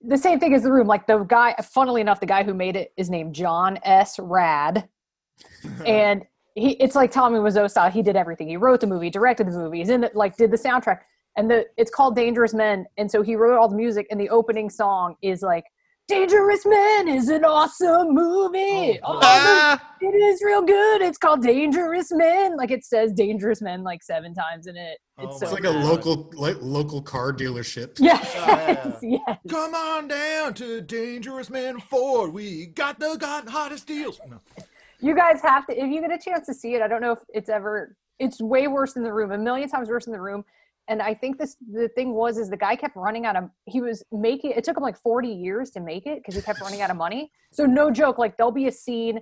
[0.00, 0.86] the same thing as the room.
[0.86, 4.18] Like the guy, funnily enough, the guy who made it is named John S.
[4.18, 4.88] Rad,
[5.86, 6.24] and
[6.54, 7.90] he it's like Tommy Wiseau style.
[7.90, 8.48] He did everything.
[8.48, 11.00] He wrote the movie, directed the movie, he's in it, like did the soundtrack,
[11.36, 14.06] and the it's called Dangerous Men, and so he wrote all the music.
[14.10, 15.64] And the opening song is like.
[16.08, 18.98] Dangerous Men is an awesome movie.
[19.04, 21.00] Oh, Oh, the- it is real good.
[21.00, 22.56] It's called Dangerous Men.
[22.56, 24.98] Like it says Dangerous Men like seven times in it.
[25.18, 27.98] It's Oh so It's like my a local like local car dealership.
[28.00, 29.18] Yes, oh, Yeah.
[29.28, 29.38] yes.
[29.48, 32.32] Come on down to Dangerous Men Ford.
[32.32, 34.20] We got the got hottest deals.
[34.28, 34.40] No.
[35.02, 36.80] You guys have to if you get a chance to see it.
[36.82, 37.96] I don't know if it's ever.
[38.20, 39.32] It's way worse than the room.
[39.32, 40.44] A million times worse than the room.
[40.88, 43.50] And I think this the thing was is the guy kept running out of.
[43.66, 44.52] He was making.
[44.52, 46.96] It took him like forty years to make it because he kept running out of
[46.96, 47.32] money.
[47.52, 48.18] So no joke.
[48.18, 49.20] Like there'll be a scene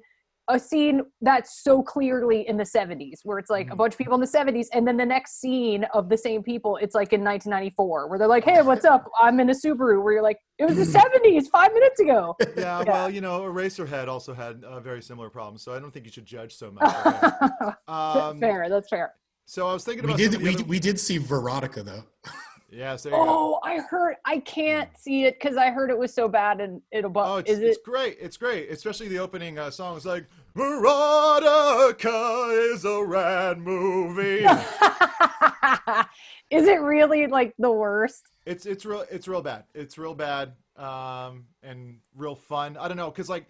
[0.50, 3.72] a scene that's so clearly in the 70s where it's like Mm-hmm.
[3.72, 6.42] a bunch of people in the 70s and then the next scene of the same
[6.42, 10.02] people it's like in 1994 where they're like hey what's up i'm in a subaru
[10.02, 14.08] where you're like it was the 70s five minutes ago Yeah, well, you know, Eraserhead
[14.08, 16.82] also had uh, very similar problems, so I don't think you should judge so much.
[17.06, 17.72] okay?
[17.88, 19.14] Um, fair that's fair
[19.46, 21.18] So I was thinking We about did some of the we, other- we did see
[21.18, 22.04] Verotika though.
[22.72, 23.24] Yes, there you go.
[23.28, 26.80] oh i heard i can't see it because i heard it was so bad and
[26.92, 28.16] it'll bu- Oh, it's, is it it's great.
[28.20, 29.96] It's great, especially the opening uh, song.
[29.96, 30.24] It's like
[30.56, 34.44] Verotika is a rad movie.
[36.50, 39.64] is it really like the worst it's it's real it's real bad.
[39.74, 42.76] It's real bad um, and real fun.
[42.78, 43.46] I don't know because like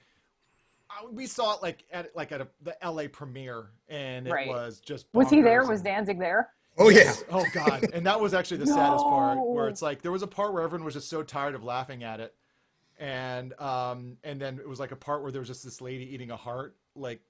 [0.91, 4.49] I- we saw it like at like at a, the LA premiere and it Right.
[4.49, 7.13] was just was he there was danzig there Oh yeah.
[7.31, 7.89] Oh god.
[7.93, 10.63] And that was actually the saddest part where it's like there was a part where
[10.63, 12.35] everyone was just so tired of laughing at it.
[12.99, 16.13] And um and then it was like a part where there was just this lady
[16.15, 17.21] eating a heart like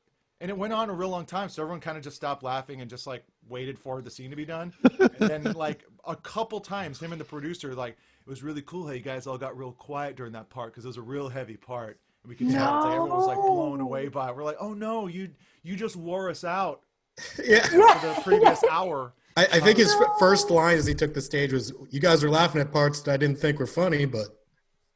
[0.42, 2.80] and it went on a real long time so everyone kind of just stopped laughing
[2.80, 4.72] and just like waited for the scene to be done.
[4.98, 8.86] and then like a couple times him and the producer like it was really cool
[8.86, 11.28] how you guys all got real quiet during that part because it was a real
[11.28, 11.98] heavy part.
[12.22, 14.36] And we could tell that everyone was like blown away by it.
[14.36, 15.30] We're like, "Oh no, you
[15.62, 16.82] you just wore us out
[17.42, 17.62] Yeah.
[17.66, 21.14] for the previous hour." I, I think um, his f- first line as he took
[21.14, 24.04] the stage was, "You guys were laughing at parts that I didn't think were funny,
[24.04, 24.26] but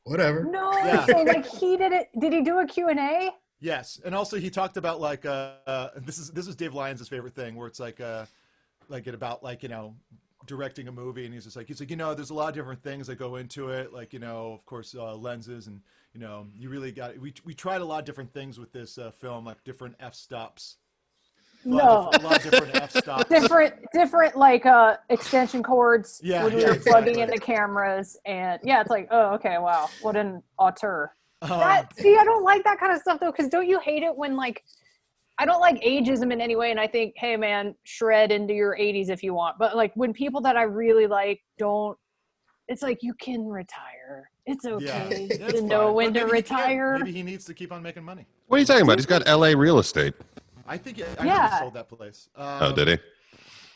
[0.05, 1.07] whatever." no Yeah.
[1.07, 3.31] so like he did it did he do a q&a
[3.61, 7.07] Yes, and also he talked about like uh, uh this is this is Dave Lyons'
[7.09, 8.27] favorite thing, where it's like uh
[8.89, 9.95] like it about like you know
[10.47, 12.55] directing a movie, and he's just like he's like you know there's a lot of
[12.55, 15.81] different things that go into it, like you know of course uh, lenses, and
[16.13, 18.99] you know you really got we we tried a lot of different things with this
[18.99, 20.77] uh, film, like different f stops.
[21.65, 23.29] No a lot of different f stops.
[23.31, 27.39] different different like uh extension cords Yeah, when we yeah, were plugging exactly.
[27.39, 32.16] the cameras and yeah it's like oh okay wow what an auteur Um, that see
[32.16, 34.62] i don't like that kind of stuff though because don't you hate it when like
[35.38, 38.76] i don't like ageism in any way and i think hey man shred into your
[38.80, 41.99] 80s if you want but like when people that i really like don't
[42.68, 45.68] it's like you can retire it's okay that's to fine.
[45.68, 48.26] know when But to maybe he retire Maybe he needs to keep on making money.
[48.47, 48.99] What are you talking about?
[48.99, 49.55] He's got L.A.
[49.55, 50.14] real estate.
[50.66, 51.51] I think I Yeah.
[51.51, 52.28] he sold that place.
[52.36, 52.99] Um, Oh, did he?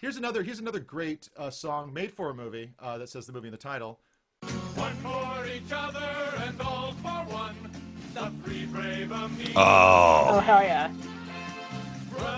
[0.01, 3.33] Here's another here's another great uh, song made for a movie uh, that says the
[3.33, 3.99] movie in the title.
[4.75, 6.08] One for each other
[9.57, 10.91] oh Oh, hell yeah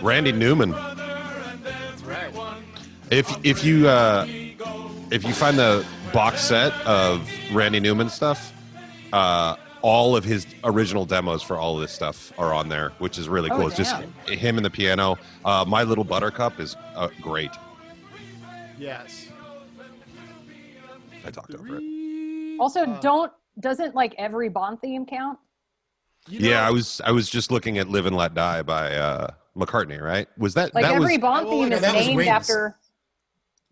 [0.03, 0.71] Randy Newman.
[0.73, 2.33] That's right.
[3.11, 4.27] If if you uh,
[5.11, 8.53] if you find the box set of Randy Newman stuff,
[9.13, 13.17] uh, all of his original demos for all of this stuff are on there, which
[13.19, 13.69] is really Oh, cool.
[13.69, 13.97] it's just
[14.29, 15.17] him and the piano.
[15.47, 17.51] Uh, My Little Buttercup is uh, great.
[18.79, 19.29] Yes.
[21.25, 22.61] I talked over it.
[22.61, 25.39] also don't doesn't like every bond theme count
[26.29, 28.97] You know, Yeah, I was I was just looking at "Live and Let Die" by
[28.97, 30.01] uh, McCartney.
[30.01, 30.29] Right?
[30.39, 31.19] Was that like that every was?
[31.19, 32.29] bond theme no, is that named Wings.
[32.29, 32.77] after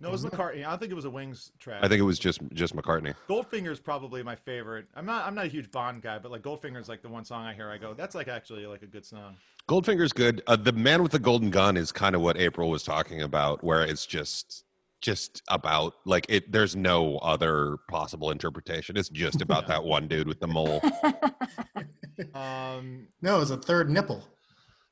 [0.00, 0.66] No, it was McCartney.
[0.66, 1.84] I think it was a Wings track.
[1.84, 3.14] I think it was just just McCartney.
[3.28, 4.86] Goldfinger is probably my favorite.
[4.94, 7.24] I'm not I'm not a huge Bond guy, but like Goldfinger is like the one
[7.24, 9.36] song I hear I go, that's like actually like a good song.
[9.68, 10.42] Goldfinger's good.
[10.46, 13.62] Uh, the Man with the Golden Gun is kind of what April was talking about,
[13.62, 14.64] where it's just
[15.00, 16.50] just about like it.
[16.50, 18.96] There's no other possible interpretation.
[18.96, 20.82] It's just about that one dude with the mole,
[22.34, 24.24] Um, No, it was a third nipple.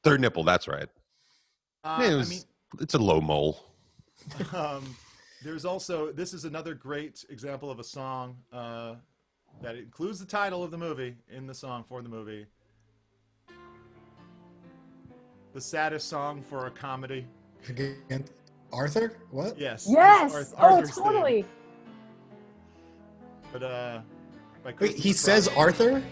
[0.04, 0.44] third nipple.
[0.44, 0.88] That's right.
[1.84, 2.40] uh, Yeah, it I was- mean,
[2.80, 3.60] It's a low mole.
[4.52, 4.96] um,
[5.44, 8.94] there's also this is another great example of a song uh,
[9.62, 12.46] that includes the title of the movie in the song for the movie.
[15.54, 17.26] The saddest song for a comedy.
[17.68, 18.24] Again,
[18.72, 19.16] Arthur?
[19.30, 19.58] What?
[19.58, 19.86] Yes.
[19.88, 21.04] yes Arth- oh Arthur's theme.
[21.04, 21.44] totally
[23.52, 24.00] But uh,
[24.64, 26.02] by Wait, he Christopher says Arthur?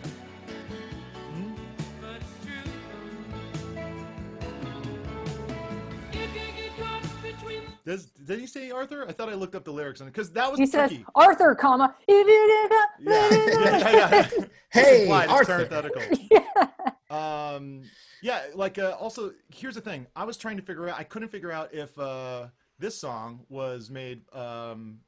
[7.85, 9.07] Does did he say Arthur?
[9.07, 11.55] I thought I looked up the lyrics on it because that was he says arthur
[11.55, 14.45] comma if you Yeah, yeah, yeah, yeah.
[14.70, 15.66] Hey, implied, Arthur.
[15.66, 16.03] parenthetical.
[16.30, 17.55] yeah.
[17.55, 17.82] Um,
[18.22, 20.07] yeah, like uh, also here's the thing.
[20.16, 20.99] I was trying to figure out.
[20.99, 22.47] I couldn't figure out if uh,
[22.78, 25.01] this song was made um,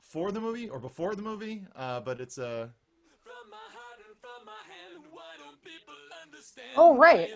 [0.00, 1.66] for the movie or before the movie.
[1.76, 2.68] Uh, but it's uh,
[6.76, 7.30] oh right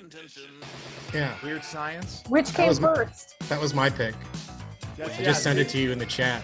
[1.14, 2.22] Yeah, Weird Science.
[2.28, 4.14] which came was my- first that was my pick.
[4.96, 6.42] That's, I just sent it to you in the chat.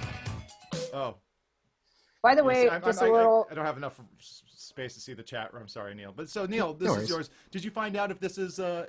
[0.92, 1.16] Oh,
[2.22, 3.98] by the yes, way I'm- just I'm- a I- I- little I don't have enough
[4.20, 5.50] space to see the chat.
[5.58, 6.12] I'm sorry, Neil.
[6.16, 7.30] But so Neil, this No is yours.
[7.50, 8.86] Did you find out if this is uh,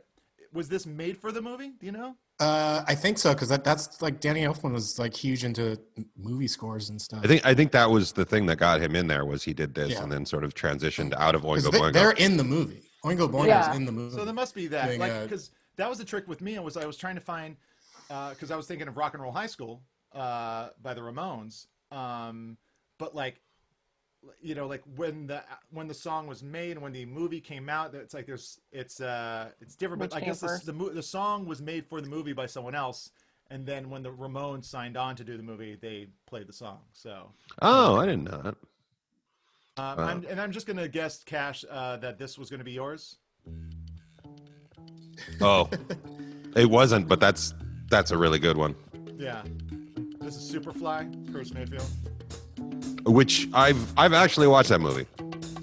[0.53, 1.71] was this made for the movie?
[1.79, 2.15] Do you know?
[2.39, 5.79] Uh, I think so because that, that's like Danny Elfman was like huge into
[6.17, 7.21] movie scores and stuff.
[7.23, 9.53] I think I think that was the thing that got him in there was he
[9.53, 10.03] did this Yeah.
[10.03, 11.93] and then sort of transitioned out of Oingo they, Boingo.
[11.93, 12.84] they're in the movie.
[13.05, 13.75] Oingo Boingo's Yeah.
[13.75, 14.15] in the movie.
[14.15, 16.55] So there must be that, like, uh, because that was the trick with me.
[16.55, 17.55] And was I was trying to find,
[18.07, 19.81] because I was thinking of Rock and Roll High School
[20.13, 22.57] uh, by the Ramones, um,
[22.97, 23.41] but like,
[24.41, 27.69] you know, like when the when the song was made and when the movie came
[27.69, 30.01] out, it's like there's it's uh it's different.
[30.01, 32.73] Which but I guess the the, the song was made for the movie by someone
[32.73, 33.11] else,
[33.51, 36.79] and then when the Ramones signed on to do the movie, they played the song.
[36.91, 37.33] So.
[37.61, 38.55] Oh, I didn't know that.
[39.77, 40.05] Um, Wow.
[40.07, 43.17] I'm, and I'm just gonna guess, Cash, uh, that this was gonna be yours.
[45.41, 45.69] Oh,
[46.55, 47.53] it wasn't, but that's
[47.89, 48.75] that's a really good one.
[49.17, 49.43] Yeah.
[50.21, 51.87] This is Superfly, Curtis Mayfield.
[53.05, 55.05] Which I've I've actually watched that movie.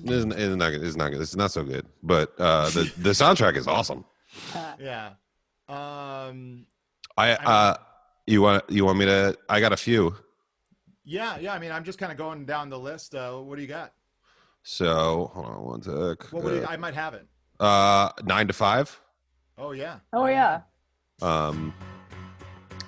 [0.05, 0.73] It's, n- it's not.
[0.73, 1.21] It's not good.
[1.21, 1.87] It's not so good.
[2.03, 4.05] But uh, the the soundtrack is awesome.
[4.79, 5.13] Yeah.
[5.69, 6.67] Um.
[7.17, 7.77] I uh,
[8.27, 9.37] you want you want me to?
[9.49, 10.15] I got a few.
[11.05, 11.39] Yeah.
[11.39, 11.55] Yeah.
[11.55, 13.15] I mean, I'm just kind of going down the list.
[13.15, 13.93] Uh, what do you got?
[14.63, 16.33] So hold on one sec.
[16.33, 17.27] What would you, I might have it.
[17.61, 18.99] uh, nine to five.
[19.59, 19.99] Oh yeah.
[20.13, 20.61] Oh yeah.
[21.21, 21.75] Um,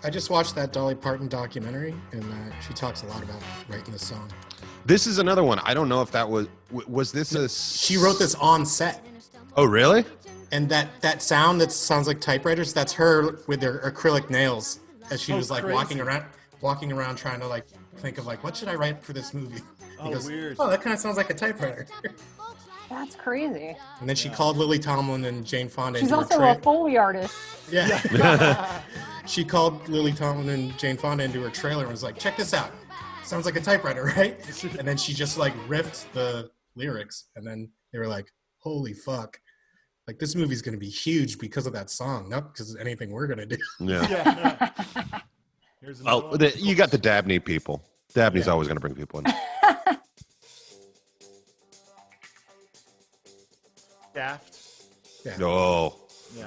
[0.04, 3.92] I just watched that Dolly Parton documentary, and uh, she talks a lot about writing
[3.92, 4.30] this song.
[4.84, 5.58] this is another one.
[5.60, 6.46] I don't know if that was
[6.86, 7.48] was this a.
[7.48, 9.04] She wrote this on set,
[9.56, 10.04] Oh really?
[10.52, 14.78] and that that sound that sounds like typewriters, that's her with her acrylic nails
[15.10, 15.74] as she Oh, was like crazy.
[15.74, 16.24] walking around,
[16.60, 17.66] walking around trying to like
[17.96, 19.60] think of like what should I write for this movie.
[19.98, 20.56] Oh, Because, weird.
[20.58, 21.86] Oh, that kind of sounds like a typewriter.
[22.90, 23.76] That's crazy.
[24.00, 25.98] And then she called Lily Tomlin and Jane Fonda.
[25.98, 27.34] She's into also tra- a Foley artist.
[27.70, 28.82] Yeah.
[29.26, 32.52] she called Lily Tomlin and Jane Fonda into her trailer and was like, check this
[32.54, 32.70] out.
[33.24, 34.38] Sounds like a typewriter, right?
[34.78, 37.24] And then she just like riffed the lyrics.
[37.36, 39.40] And then they were like, holy fuck.
[40.06, 43.10] Like this movie's going to be huge because of that song, not because of anything
[43.10, 43.56] we're going to do.
[43.80, 44.06] Yeah.
[44.08, 44.70] Yeah.
[45.80, 46.38] Here's oh, another Oh, one.
[46.38, 47.82] the, you got the Dabney people.
[48.14, 49.26] Dabney's always going to bring people in.
[54.14, 54.56] Daft.
[55.40, 55.94] Oh,
[56.36, 56.46] Yeah.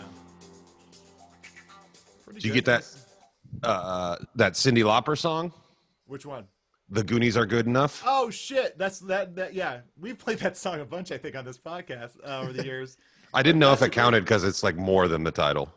[2.24, 2.66] Pretty did you good.
[2.66, 2.84] get
[3.62, 3.68] that?
[3.68, 5.52] Uh, that Cyndi Lauper song,
[6.06, 6.46] Which one?
[6.90, 8.78] "The Goonies Are Good Enough." Oh shit!
[8.78, 9.36] That's that.
[9.36, 9.80] That yeah.
[10.00, 12.98] We've played that song a bunch, I think, on this podcast uh, over the years.
[13.34, 15.74] I didn't know if it counted because it's like more than the title.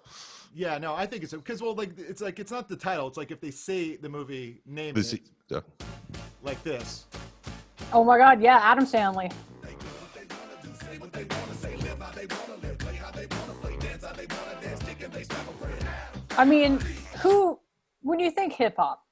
[0.55, 3.07] Yeah, no, I think it's because well, like it's like it's not the title.
[3.07, 5.61] It's like if they say the movie name This- it, yeah.
[6.43, 7.07] like this.
[7.93, 9.33] Oh my God, yeah, Adam Sandler.
[16.41, 16.81] I mean,
[17.23, 17.61] who,
[18.01, 19.03] when you think hip hop,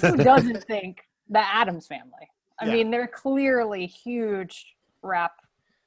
[0.00, 2.26] who doesn't think the Addams family?
[2.58, 2.72] I Yeah.
[2.72, 5.32] mean, they're clearly huge rap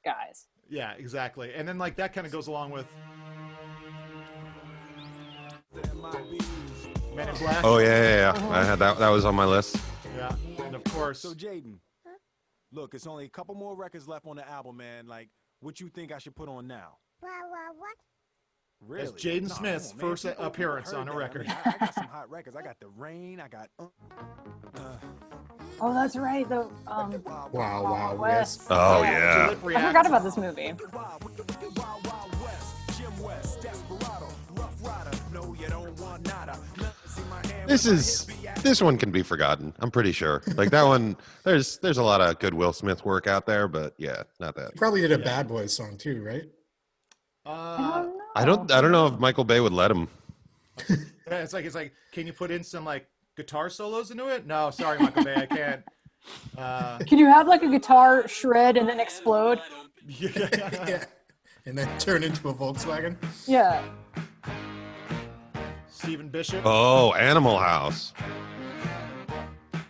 [0.04, 0.46] guys.
[0.68, 1.52] Yeah, exactly.
[1.52, 2.86] And then like that kind of goes along with
[7.16, 7.64] Men in Black.
[7.64, 8.28] Oh yeah, yeah, yeah.
[8.30, 8.48] Uh-huh.
[8.50, 8.98] I had that.
[9.00, 9.76] That was on my list.
[10.16, 10.34] Yeah,
[10.64, 11.18] and of course.
[11.18, 11.78] So Jaden,
[12.70, 15.08] look, it's only a couple more records left on the album, man.
[15.08, 15.28] Like,
[15.60, 16.98] what you think I should put on now?
[17.20, 17.96] what?
[18.86, 19.06] Really?
[19.06, 21.16] That's Jaden Nah, Smith's on, first People- appearance people on a that.
[21.18, 21.46] record.
[21.48, 22.56] I, mean, I, I got some hot records.
[22.56, 23.40] I got the rain.
[23.40, 23.68] I got.
[23.78, 23.84] Uh,
[24.76, 24.80] uh,
[25.80, 26.48] Oh, that's right.
[26.48, 28.60] The um, Wow, wow, West.
[28.60, 28.66] West.
[28.70, 29.48] Oh yeah.
[29.64, 30.72] Lip I forgot about this movie.
[30.92, 31.24] Wild
[32.06, 35.10] Wild West, Jim West, Desperado, Rough Rider.
[35.32, 36.56] No, you don't want nada.
[37.06, 38.26] See my hand This is
[38.62, 39.72] this one can be forgotten.
[39.80, 40.42] I'm pretty sure.
[40.54, 41.16] Like that one.
[41.44, 44.72] There's there's a lot of good Will Smith work out there, but yeah, not that.
[44.74, 46.44] He probably did a Bad Boys song too, right?
[47.44, 50.08] Uh, I don't I don't know if Michael Bay would let him.
[50.88, 50.96] yeah,
[51.38, 54.46] it's like it's like, can you put in some like guitar solos into it?
[54.46, 55.82] No, sorry, Michael Bay, I can't.
[56.56, 59.60] Uh, Can you have like a guitar shred and then explode?
[60.06, 60.30] yeah.
[60.88, 61.04] yeah.
[61.66, 63.16] And then turn into a Volkswagen.
[63.46, 63.82] Yeah.
[65.88, 66.62] Stephen Bishop.
[66.64, 68.12] Oh, Animal House.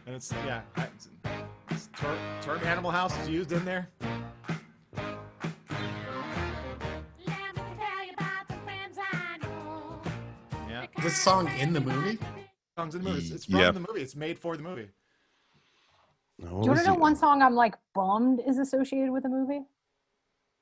[0.07, 1.09] And it's yeah, it's,
[1.71, 3.89] it's term, term Animal House is used in there.
[11.03, 12.19] This song in the movie?
[12.77, 13.23] songs in the movie.
[13.23, 13.75] It's, it's from Yep.
[13.75, 14.01] the movie.
[14.03, 14.89] It's made for the movie.
[16.39, 19.25] What Do you want to know he- one song I'm like bummed is associated with
[19.25, 19.63] a movie?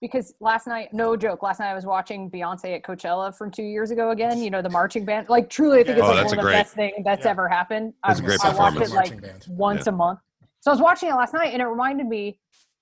[0.01, 3.62] Because last night, no joke, last night I was watching Beyonce at Coachella from two
[3.62, 4.43] years ago again.
[4.43, 5.28] You know the marching band.
[5.28, 6.05] Like truly, I think Yeah.
[6.05, 7.30] it's Oh, like that's one a of the great- best thing that's Yeah.
[7.30, 7.95] ever happened.
[8.07, 8.91] That's a I- great I watched performance.
[8.91, 9.47] it like Marching band.
[9.51, 10.20] once a month.
[10.61, 12.38] So I was watching it last night, and it reminded me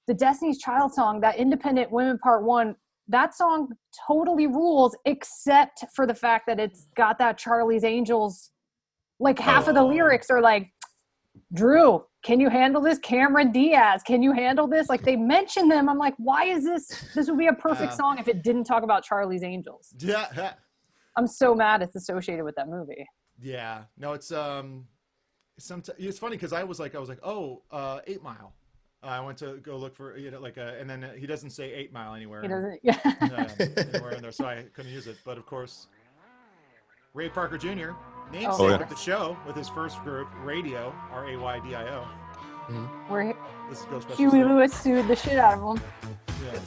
[0.06, 2.76] the Destiny's Child song, that Independent Women Part One.
[3.08, 3.70] That song
[4.06, 8.50] totally rules, except for the fact that it's got that Charlie's Angels.
[9.18, 9.86] Like half of the Oh.
[9.88, 10.70] lyrics are like,
[11.54, 12.98] Drew, can you handle this?
[12.98, 14.88] Cameron Diaz, can you handle this?
[14.88, 15.88] Like they mention them.
[15.88, 16.86] I'm like, why is this?
[17.14, 19.94] This would be a perfect song if it didn't talk about Charlie's Angels.
[19.98, 20.52] Yeah, yeah.
[21.16, 23.06] I'm so mad it's associated with that movie.
[23.40, 23.84] Yeah.
[23.96, 24.86] No, it's um,
[25.58, 28.54] sometimes it's funny because I was like, I was like, oh, uh, Eight Mile,
[29.02, 31.72] I went to go look for you know like a, and then he doesn't say
[31.72, 32.42] Eight Mile anywhere.
[32.42, 32.80] He doesn't.
[32.82, 32.98] Yeah.
[33.04, 33.44] uh,
[33.94, 35.16] anywhere in there, so I couldn't use it.
[35.24, 35.86] But of course,
[37.14, 37.92] Ray Parker Jr.
[38.32, 38.74] namesake Oh, yeah.
[38.82, 42.06] of the show with his first group, Raydio, R A Y D I O.
[43.08, 43.34] Where
[43.70, 44.16] This is Ghostbusters.
[44.16, 44.44] Huey.
[44.44, 45.82] Lewis sued the shit out of him.
[46.44, 46.58] Yeah.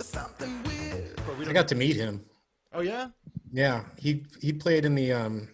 [1.27, 2.23] But I got to meet him.
[2.73, 3.09] Oh yeah.
[3.53, 5.49] Yeah, he he played in the um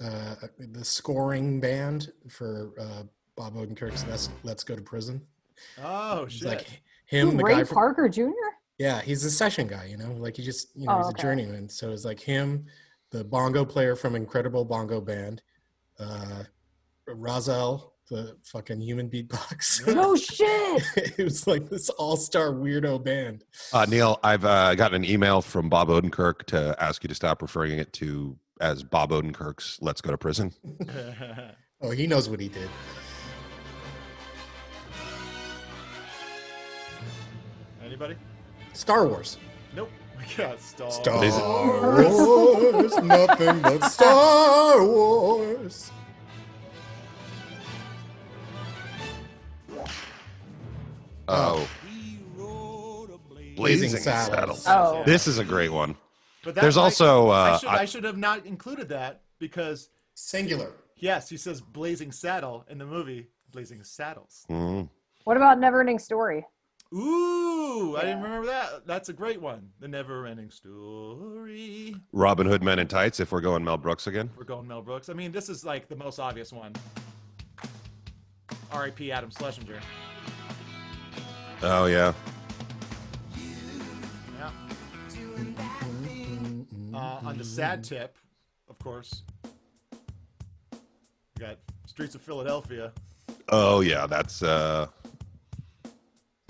[0.00, 3.02] uh the scoring band for uh
[3.36, 5.20] Bob Odenkirk's Let's Let's Go to Prison.
[5.82, 6.48] Oh He's shit.
[6.48, 8.30] like him, Who, the Ray guy from, Parker Jr.
[8.78, 11.20] Yeah, he's a session guy, you know, like he just you know Oh, he's okay.
[11.20, 11.68] a journeyman.
[11.68, 12.66] So it's like him,
[13.10, 15.42] the bongo player from Incredible Bongo Band,
[15.98, 16.44] uh
[17.08, 19.86] Rahzel, the fucking human beatbox.
[19.94, 20.82] No shit.
[21.18, 23.44] it was like this all-star weirdo band.
[23.72, 27.42] Uh, Neil, I've uh, gotten an email from Bob Odenkirk to ask you to stop
[27.42, 30.52] referring it to as Bob Odenkirk's "Let's Go to Prison."
[31.80, 32.70] Oh, he knows what he did.
[37.94, 38.16] Anybody?
[38.72, 39.38] Star Wars.
[39.76, 39.88] Nope.
[40.36, 40.90] Yeah, Star.
[40.90, 41.42] Star What is it?
[41.44, 45.92] Wars, nothing but Star Wars.
[51.28, 51.66] Oh,
[52.36, 54.62] Blazing, Blazing Saddles.
[54.62, 54.64] Saddles.
[54.66, 55.02] Oh.
[55.06, 55.94] This is a great one.
[56.42, 59.88] But that, There's also I, uh, should, I- I should have not included that because
[60.14, 60.72] Singular.
[60.96, 64.44] yes, he says Blazing Saddle in the movie Blazing Saddles.
[64.50, 64.88] mm,
[65.24, 66.44] What about Neverending Story?
[66.94, 68.86] Ooh, I didn't remember that.
[68.86, 69.70] That's a great one.
[69.80, 71.96] The Never-Ending Story.
[72.12, 73.18] Robin Hood Men in Tights.
[73.18, 75.08] If we're going Mel Brooks again, We're going Mel Brooks.
[75.08, 76.72] I mean, this is like the most obvious one.
[78.70, 79.10] R.I.P.
[79.10, 79.80] Adam Schlesinger.
[81.62, 82.12] oh yeah,
[84.38, 84.50] Yeah.
[86.92, 88.16] Uh, on the sad tip,
[88.70, 89.22] of course,
[90.72, 90.78] we
[91.40, 92.92] got Streets of Philadelphia.
[93.48, 94.86] oh yeah, that's uh,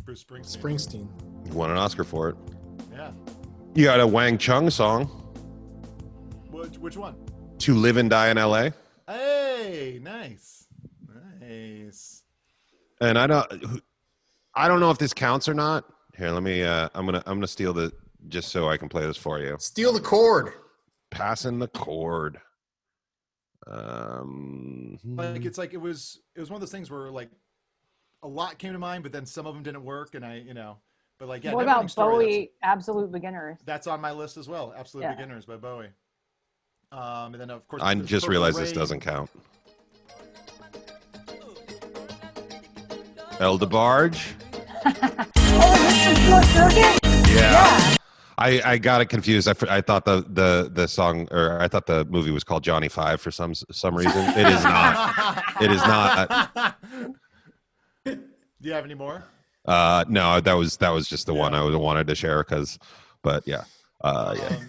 [0.05, 0.61] Bruce Springsteen.
[1.09, 1.53] Springsteen.
[1.53, 2.37] won an Oscar for it.
[2.93, 3.11] Yeah.
[3.75, 5.07] You got a Wang Chung song,
[6.51, 7.17] Which, which one?
[7.59, 8.73] "To Live and Die in L.A."
[9.09, 10.67] Hey, nice,
[11.41, 12.23] nice.
[13.01, 13.83] And I don't,
[14.55, 15.85] I don't know if this counts or not.
[16.17, 16.63] Here, let me.
[16.63, 17.93] Uh, I'm gonna, I'm gonna steal the
[18.29, 19.57] just so I can play this for you.
[19.59, 20.53] Steal the cord.
[21.11, 22.39] Passing the chord.
[23.67, 26.21] Um, Like it's like it was.
[26.37, 27.31] It was one of those things where like
[28.25, 30.55] a lot came to mind, but then some of them didn't work, and I, you
[30.55, 30.79] know,
[31.19, 31.53] but like yeah.
[31.53, 32.51] what about Story, Bowie?
[32.63, 33.59] Absolute Beginners.
[33.65, 34.75] That's, on my list as well.
[34.77, 35.15] Absolute Yeah.
[35.15, 35.91] Beginners by Bowie.
[36.91, 39.31] Um, and then of course I just Purple realized this doesn't count.
[43.41, 44.33] El DeBarge.
[45.57, 47.01] Oh, Circuit?
[47.31, 47.97] Yeah.
[48.39, 49.49] I, I got it confused.
[49.49, 52.65] I, f- I thought the, the the song or I thought the movie was called
[52.65, 54.27] Johnny Five for some some reason.
[54.31, 55.45] It is not.
[55.61, 56.77] It is not.
[58.65, 59.23] Do you have any more?
[59.67, 62.79] Uh, no, that was that was just the one I was- wanted to share because,
[63.23, 63.65] but yeah,
[64.01, 64.47] uh, yeah.
[64.57, 64.67] Um,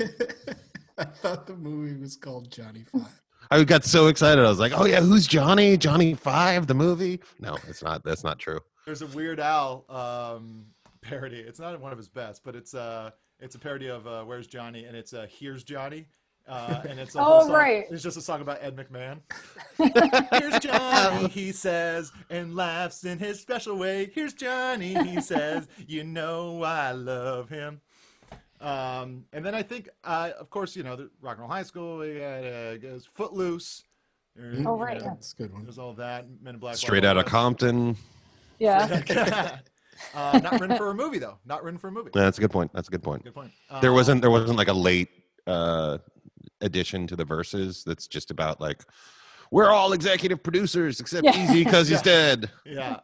[0.98, 3.22] I thought the movie was called Johnny Five.
[3.50, 4.44] I got so excited.
[4.44, 5.78] I was like, oh yeah, who's Johnny?
[5.78, 7.22] Johnny Five, the movie?
[7.40, 8.04] No, it's not.
[8.04, 8.60] That's not true.
[8.86, 10.66] There's a Weird Al um,
[11.02, 11.40] parody.
[11.40, 14.48] It's not one of his best, but it's uh it's a parody of uh, Where's
[14.48, 16.08] Johnny, and it's uh, Here's Johnny,
[16.48, 17.52] uh, and it's a Oh, song.
[17.52, 17.86] right.
[17.90, 19.20] It's just a song about Ed McMahon.
[20.40, 24.12] Here's Johnny, he says, and laughs in his special way.
[24.14, 27.82] Here's Johnny, he says, you know I love him.
[28.62, 31.64] Um, and then I think, uh, of course, you know, the Rock and Roll High
[31.64, 31.98] School.
[32.00, 33.84] We got uh, goes Footloose.
[34.36, 35.10] There's, Oh, you right, know, yeah.
[35.12, 35.64] That's a good one.
[35.64, 36.26] There's all that.
[36.42, 36.76] Men in Black.
[36.78, 37.96] Straight out of Compton.
[38.60, 39.02] Yeah.
[40.16, 41.38] uh, not written for a movie though.
[41.46, 42.12] Not written for a movie.
[42.14, 42.72] That's a good point.
[42.74, 43.24] That's a good point.
[43.24, 43.52] Good point.
[43.82, 45.10] There Uh, wasn't there wasn't like a late
[45.48, 45.98] uh
[46.62, 48.84] addition to the verses that's just about like
[49.52, 51.44] we're all executive producers except Yeah.
[51.44, 52.04] Easy because he's Yeah.
[52.04, 52.52] dead.
[52.66, 53.00] Yeah.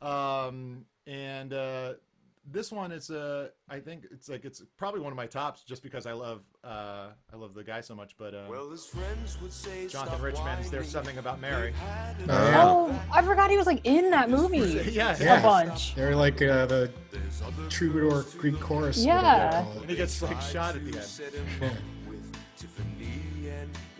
[0.00, 1.94] Um, and uh,
[2.50, 5.82] this one is uh, I think it's like it's probably one of my tops just
[5.82, 8.14] because I love uh, I love the guy so much.
[8.18, 11.72] But uh, Well, his friends would say, Jonathan "Stop Richman's There's whining." something about Mary.
[11.80, 12.62] Oh, yeah.
[12.64, 14.58] Oh, I forgot he was like in that movie.
[14.92, 15.40] Yeah, Yeah.
[15.40, 15.94] A bunch.
[15.94, 16.90] They're like uh, the
[17.70, 19.02] troubadour Greek chorus.
[19.04, 19.64] Yeah.
[19.80, 21.76] And he gets like shot at the end.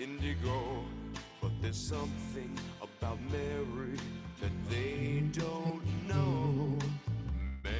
[0.04, 0.84] Indigo.
[1.40, 3.96] But there's something about Mary
[4.40, 6.78] that they don't know.
[7.62, 7.74] Mary.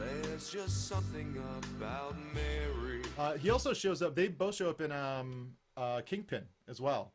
[0.00, 1.40] There's just something
[1.76, 3.02] about Mary.
[3.16, 4.16] Uh, he also shows up.
[4.16, 7.12] They both show up in um, uh, Kingpin as well.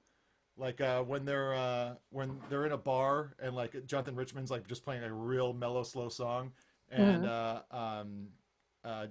[0.55, 4.65] Like uh, when they're uh, when they're in a bar and like Jonathan Richman's like
[4.65, 6.53] just playing a real mellow, slow song,
[6.89, 8.27] and uh, um,
[8.85, 9.07] uh,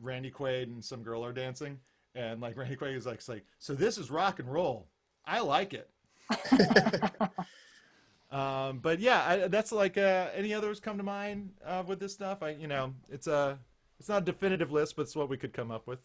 [0.00, 1.78] Randy Quaid and some girl are dancing,
[2.14, 4.88] and like Randy Quaid is like, like so this is rock and roll.
[5.24, 5.90] I like it.
[8.30, 12.12] um, but yeah, I, that's like uh, any others come to mind uh, with this
[12.12, 12.42] stuff.
[12.42, 13.58] I, you know, it's a,
[13.98, 15.98] it's not a definitive list, but it's what we could come up with.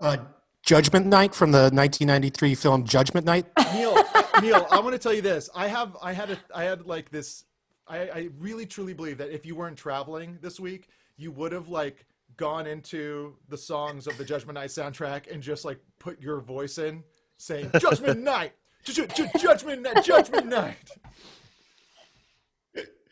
[0.00, 0.18] Uh,
[0.62, 3.46] Judgment Night from the 1993 film Judgment Night.
[3.74, 3.96] Neil,
[4.42, 5.48] Neil, I want to tell you this.
[5.54, 7.44] I have, I had, a, I had like this.
[7.86, 11.68] I, I really truly believe that if you weren't traveling this week, you would have
[11.68, 12.04] like
[12.38, 16.78] gone into the songs of the Judgment Night soundtrack and just like put your voice
[16.78, 17.04] in,
[17.36, 18.52] saying Judgment Night,
[18.84, 20.90] Ju- Ju- Judgment Night, Judgment Night.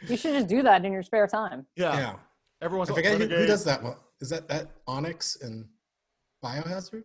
[0.08, 1.66] You should just do that in your spare time.
[1.76, 1.98] Yeah.
[1.98, 2.14] Yeah.
[2.62, 3.96] Everyone's I like, forget who, who does that one.
[4.20, 5.66] Is that that Onyx and
[6.42, 7.04] Biohazard?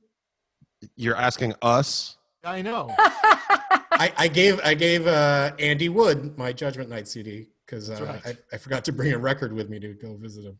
[0.95, 2.17] You're asking us.
[2.43, 2.93] I know.
[2.99, 8.37] I, I gave I gave uh, Andy Wood my Judgment Night CD because uh, right.
[8.51, 10.59] I, I forgot to bring a record with me to go visit him.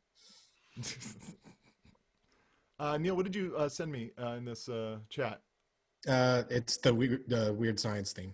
[2.82, 5.40] Uh, Neil, what did you uh, send me uh, in this uh, chat?
[6.08, 8.34] Uh, it's the weird, the weird science theme.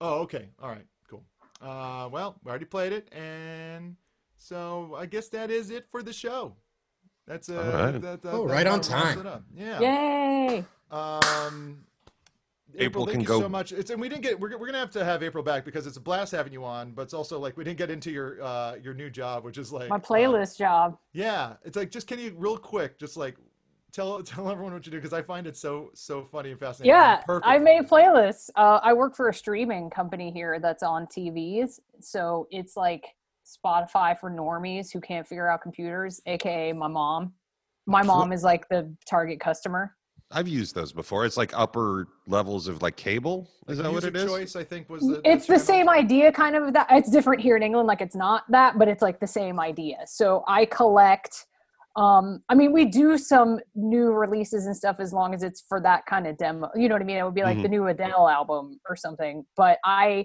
[0.00, 0.50] Oh, okay.
[0.62, 0.86] All right.
[1.10, 1.24] Cool.
[1.60, 3.96] Uh, well, we already played it, and
[4.38, 6.54] so I guess that is it for the show.
[7.26, 8.00] That's uh, All right.
[8.00, 9.44] that, that, Oh, that right on time.
[9.52, 9.80] Yeah.
[9.80, 10.64] Yay!
[10.92, 11.84] Um,
[12.78, 13.72] April thank can you go- so much.
[13.72, 14.38] It's and we didn't get.
[14.38, 16.92] We're, we're gonna have to have April back because it's a blast having you on.
[16.92, 19.72] But it's also like we didn't get into your uh your new job, which is
[19.72, 20.98] like My playlist job.
[21.12, 23.36] yeah, it's like just can you real quick just like
[23.92, 26.94] tell tell everyone what you do because I find it so so funny and fascinating.
[26.94, 27.46] Yeah, Perfect.
[27.46, 28.50] I made playlists.
[28.56, 33.06] Uh, I work for a streaming company here that's on TVs, so it's like
[33.46, 37.32] Spotify for normies who can't figure out computers, aka my mom.
[37.86, 39.96] My mom is like the target customer.
[40.30, 41.26] I've used those before.
[41.26, 43.50] It's like upper levels of like cable.
[43.68, 44.24] Is that what User it is?
[44.24, 45.20] choice, I think, was the.
[45.24, 45.66] it's the channel.
[45.66, 48.88] same idea kind of that it's different here in england like it's not that but
[48.88, 51.46] it's like the same idea so i collect
[51.96, 55.80] um i mean we do some new releases and stuff as long as it's for
[55.80, 57.18] that kind of demo you know what i mean?
[57.18, 60.24] It would be like the new adele album or something but i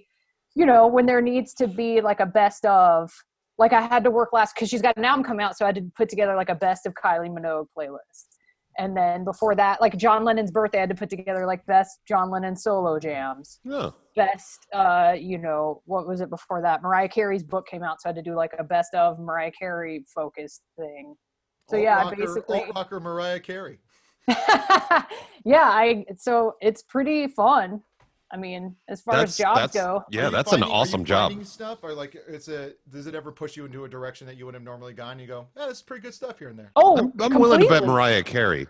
[0.56, 3.12] you know when there needs to be like a best of
[3.58, 5.68] like i had to work last because she's got an album coming out so i
[5.68, 8.28] had to put together like a best of kylie minogue playlist.
[8.80, 12.00] And then before that like john lennon's birthday i had to put together like best
[12.08, 13.60] john lennon solo jams.
[13.64, 13.90] Yeah.
[14.16, 16.82] best uh you know what was it before that?
[16.82, 19.52] Mariah carey's book came out so i had to do like a best of mariah
[19.52, 21.16] carey focused thing
[21.70, 23.80] so Alt yeah rocker, basically alt rocker Mariah Carey.
[25.46, 27.82] yeah i so it's pretty fun
[28.32, 30.30] i mean as far That's as jobs that's go yeah.
[30.30, 31.46] That's finding- an are you awesome job.
[31.46, 34.46] Stuff or like it's a does it ever push you into a direction that you
[34.46, 35.18] would have normally gone?
[35.20, 36.72] You go, yeah, this is pretty good stuff here and there.
[36.76, 37.86] oh I'm, I'm willing to bet.
[37.86, 38.68] Mariah Carey.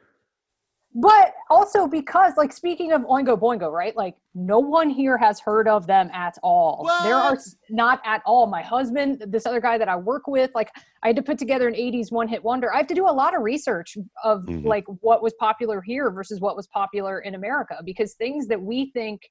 [0.96, 3.96] But also because like speaking of oingo boingo right?
[3.96, 6.84] Like no one here has heard of them at all.
[7.04, 7.38] There are
[7.70, 8.48] not at all.
[8.48, 10.70] My husband this other guy that i work with like
[11.04, 12.74] i had to put together an 80s one hit wonder.
[12.74, 14.66] I have to do a lot of research of Mhm.
[14.66, 17.76] like what was popular here versus what was popular in america.
[17.86, 19.22] Because things that we think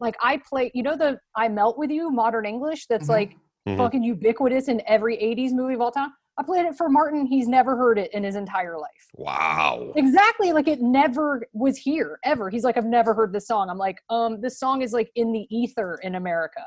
[0.00, 3.10] like i play you know the i melt with you modern english that's Mhm.
[3.10, 3.36] like
[3.68, 3.76] Mhm.
[3.76, 7.46] fucking ubiquitous in every 80s movie of all time i played it for martin he's
[7.46, 9.92] never heard it in his entire life Wow.
[9.96, 10.52] Exactly.
[10.52, 12.48] Like it never was here ever.
[12.48, 13.68] He's like, I've never heard this song.
[13.68, 16.64] I'm like, um, this song is like in the ether in America.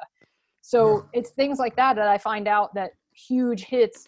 [0.61, 4.07] So it's things like that that I find out that huge hits,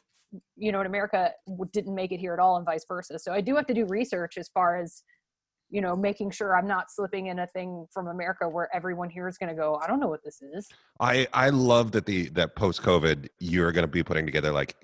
[0.55, 1.31] you know, in America
[1.73, 3.19] didn't make it here at all and vice versa.
[3.19, 5.03] So I do have to do research as far as,
[5.69, 9.27] you know, making sure I'm not slipping in a thing from America where everyone here
[9.27, 10.69] is going to go, I don't know what this is.
[10.99, 14.75] I I love that the that post COVID you're going to be putting together like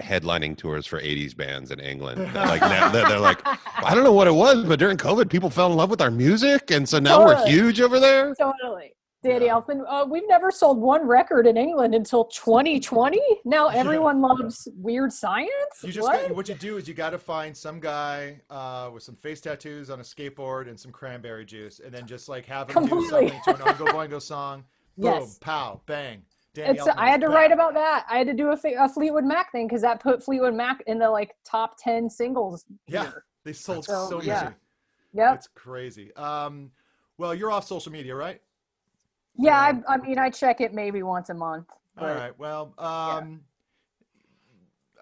[0.00, 2.22] headlining tours for 80s bands in England.
[2.34, 5.50] like now they're, they're like I don't know what it was, but during COVID people
[5.50, 8.34] fell in love with our music, and so now we're huge over there.
[8.34, 8.94] Totally.
[9.24, 9.54] Danny Yeah.
[9.54, 13.18] Elfman, uh, we've never sold one record in England until 2020.
[13.46, 15.50] Now everyone loves weird science.
[15.82, 16.28] You just what?
[16.28, 19.40] got, what you do is you got to find some guy uh, with some face
[19.40, 23.30] tattoos on a skateboard and some cranberry juice, and then just like have him Completely.
[23.30, 24.62] do something to an Oingo Boingo song.
[24.98, 25.38] Boom, Yes.
[25.40, 26.20] pow, bang.
[26.54, 28.06] Danny it's, I had to Elfman's write about that.
[28.08, 30.98] I had to do a, a Fleetwood Mac thing because that put Fleetwood Mac in
[31.00, 32.64] the like top 10 singles.
[32.86, 33.24] Yeah, here.
[33.42, 34.46] they sold So, so, yeah.
[34.46, 34.54] easy.
[35.14, 35.34] Yep.
[35.34, 36.14] It's crazy.
[36.14, 36.70] Um,
[37.18, 38.40] well, you're off social media, right?
[39.36, 39.58] Yeah.
[39.58, 41.66] I, I mean, I check it maybe once a month.
[41.98, 42.38] All but- right.
[42.38, 43.40] Well, um,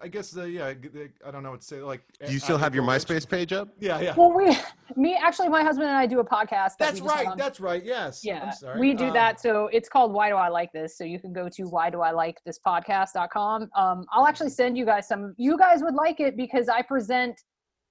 [0.01, 0.65] I guess uh, yeah.
[0.67, 1.81] I- I don't know what to say.
[1.81, 3.69] Like, Do you still at have your MySpace page up?
[3.79, 4.13] Yeah, yeah.
[4.17, 4.57] Well, we,
[4.95, 6.49] me, actually, my husband and I do a podcast.
[6.49, 7.31] that That's we just had right.
[7.31, 7.83] on- That's right.
[7.83, 8.21] Yes.
[8.23, 8.79] Yeah, I'm sorry.
[8.79, 9.39] we do Um, that.
[9.39, 10.97] So it's called Why Do I Like This?
[10.97, 13.69] So you can go to why do I like this podcast.com.
[13.75, 15.33] Um, I'll actually send you guys some.
[15.37, 17.39] You guys would like it because I present.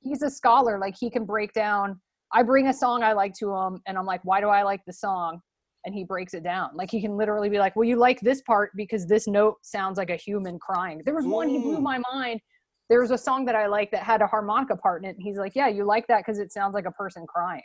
[0.00, 0.78] He's a scholar.
[0.78, 2.00] Like he can break down.
[2.32, 4.80] I bring a song I like to him, and I'm like, why do I like
[4.86, 5.40] the song?
[5.84, 6.70] And he breaks it down.
[6.74, 9.98] Like he can literally be like, well, you like this part because this note sounds
[9.98, 11.02] like a human crying.
[11.04, 12.40] There was one he blew my mind.
[12.88, 15.16] There was a song that I like that had a harmonica part in it.
[15.16, 17.62] And he's like, yeah, you like that because it sounds like a person crying.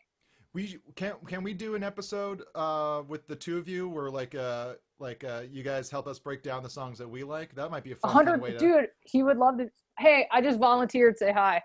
[0.54, 4.34] We can can we do an episode uh with the two of you where like
[4.34, 7.54] uh like uh, you guys help us break down the songs that we like?
[7.54, 8.82] That might be a A fun kind of way hundred, to.
[8.82, 8.90] dude.
[9.04, 9.70] He would love to.
[10.00, 11.20] Hey, I just volunteered.
[11.20, 11.62] Say hi.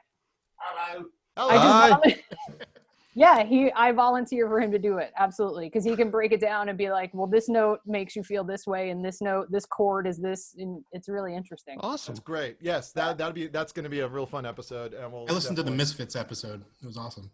[0.58, 1.06] Hello.
[1.38, 2.22] I just volun-
[3.14, 3.70] yeah, he.
[3.72, 5.12] I volunteer for him to do it.
[5.18, 8.22] Absolutely, because he can break it down and be like, "Well, this note makes you
[8.22, 11.78] feel this way, and this note, this chord is this." And it's really interesting.
[11.80, 12.14] Awesome.
[12.14, 12.56] That's great.
[12.60, 15.26] Yes, that that'd be that's going to be a real fun episode, and we'll.
[15.28, 16.64] I listened to the Misfits episode.
[16.82, 17.30] It was awesome.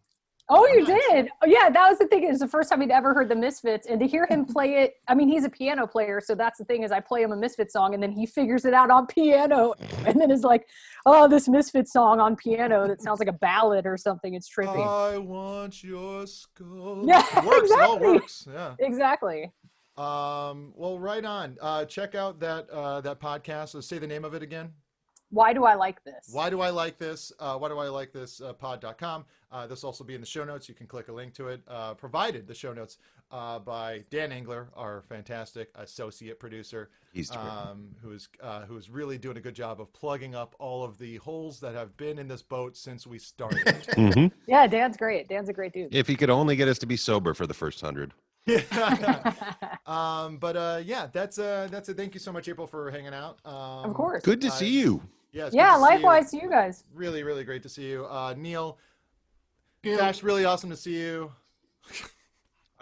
[0.50, 1.28] Oh, you did?
[1.42, 2.24] Oh, yeah, that was the thing.
[2.24, 4.76] It was the first time he'd ever heard the Misfits, and to hear him play
[4.82, 4.94] it.
[5.06, 6.84] I mean, he's a piano player, so that's the thing.
[6.84, 9.74] Is I play him a Misfit song, and then he figures it out on piano,
[10.06, 10.66] and then is like,
[11.04, 14.86] "Oh, this Misfit song on piano that sounds like a ballad or something." It's trippy.
[14.86, 17.04] I want your skull.
[17.06, 17.70] Yeah, it works.
[17.70, 18.08] It all exactly.
[18.08, 18.48] works.
[18.50, 18.74] Yeah.
[18.78, 19.52] Exactly.
[19.98, 20.72] Um.
[20.76, 21.58] Well, right on.
[21.60, 23.70] Uh, check out that uh, that podcast.
[23.70, 24.72] So say the name of it again.
[25.30, 26.30] Why do I like this?
[26.32, 27.32] Why do I like this?
[27.38, 28.40] Uh, why do I like this?
[28.40, 29.24] Uh, pod.com.
[29.52, 30.68] Uh, this will also be in the show notes.
[30.68, 31.62] You can click a link to it.
[31.68, 32.98] Uh, provided the show notes
[33.30, 39.36] uh, by Dan Engler, our fantastic associate producer, He's um, who's uh, who's really doing
[39.38, 42.42] a good job of plugging up all of the holes that have been in this
[42.42, 43.58] boat since we started.
[43.98, 44.30] Mhm.
[44.46, 45.28] Yeah, Dan's great.
[45.28, 45.94] Dan's a great dude.
[45.94, 48.12] If he could only get us to be sober for the first hundred.
[49.86, 51.96] um, but uh, yeah, that's uh, that's it.
[51.96, 53.38] Thank you so much, April, for hanging out.
[53.44, 54.22] Um, Of course.
[54.22, 55.02] Good to I- see you.
[55.32, 55.82] Yeah, yeah, to you.
[55.82, 56.84] likewise to you guys.
[56.94, 58.78] Really, really great to see you, uh, Neil.
[59.82, 61.32] Dash, really awesome to see you.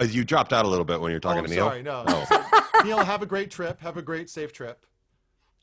[0.00, 1.66] Uh, you dropped out a little bit when you were talking oh, to Neil.
[1.66, 2.04] Sorry, no.
[2.06, 2.80] Oh.
[2.84, 3.80] Neil, have a great trip.
[3.80, 4.84] Have a great, safe trip.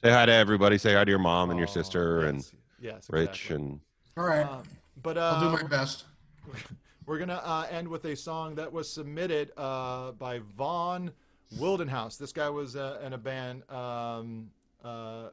[0.03, 0.77] Say hi to everybody.
[0.77, 3.79] Say hi to your mom and your sister and Oh, yes, Rich and
[4.17, 4.45] All right.
[4.45, 4.63] Um,
[5.01, 6.05] but uh, I'll do my best.
[7.05, 11.11] We're gonna uh, end with a song that was submitted uh, by Vaughn
[11.57, 12.17] Wildenhouse.
[12.17, 14.49] This guy was uh, in a band um,
[14.83, 15.29] uh,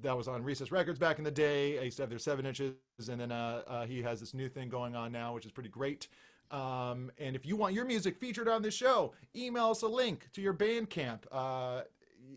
[0.00, 1.78] that was on Recess Records back in the day.
[1.78, 2.74] I used to have their seven inches,
[3.08, 5.68] and then uh, uh, he has this new thing going on now, which is pretty
[5.68, 6.08] great.
[6.50, 10.28] Um, and if you want your music featured on this show, email us a link
[10.34, 11.20] to your Bandcamp.
[11.30, 11.82] Uh,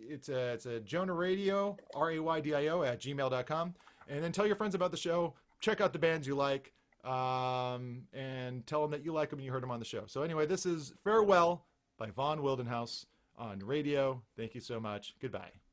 [0.08, 3.74] it's a, it's a Jonah Raydio, R A Y D I O, at gmail.com.
[4.08, 5.34] And then tell your friends about the show.
[5.60, 6.72] Check out the bands you like.
[7.04, 10.04] Um, and tell them that you like them and you heard them on the show.
[10.08, 11.66] So, anyway, this is Farewell
[12.00, 13.06] by Von Wildenhouse
[13.38, 14.22] on Raydio.
[14.36, 15.14] Thank you so much.
[15.22, 15.65] Goodbye.